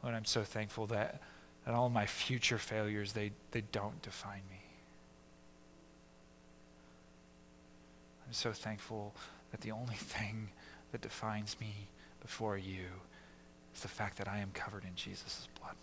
[0.03, 1.21] Lord, I'm so thankful that,
[1.65, 4.61] that all my future failures, they, they don't define me.
[8.25, 9.13] I'm so thankful
[9.51, 10.49] that the only thing
[10.91, 11.87] that defines me
[12.21, 12.85] before you
[13.75, 15.75] is the fact that I am covered in Jesus' blood.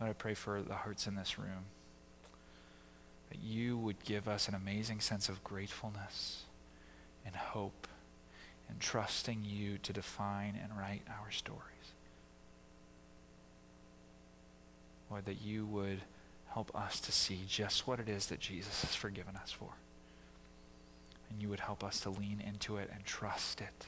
[0.00, 1.66] Lord, I pray for the hearts in this room
[3.30, 6.42] that you would give us an amazing sense of gratefulness
[7.24, 7.86] and hope
[8.68, 11.60] and trusting you to define and write our stories.
[15.10, 16.00] Lord, that you would
[16.48, 19.70] help us to see just what it is that Jesus has forgiven us for.
[21.30, 23.86] And you would help us to lean into it and trust it.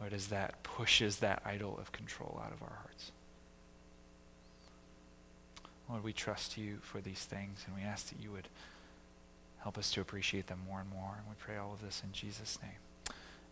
[0.00, 3.12] Lord, as that pushes that idol of control out of our hearts.
[5.88, 8.48] Lord, we trust you for these things, and we ask that you would
[9.60, 11.14] help us to appreciate them more and more.
[11.16, 12.72] And we pray all of this in Jesus' name.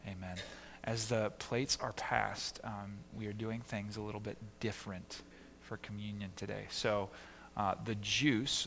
[0.07, 0.37] Amen.
[0.85, 5.23] As the plates are passed, um, we are doing things a little bit different
[5.61, 6.67] for communion today.
[6.71, 7.11] So
[7.57, 8.65] uh, the juice,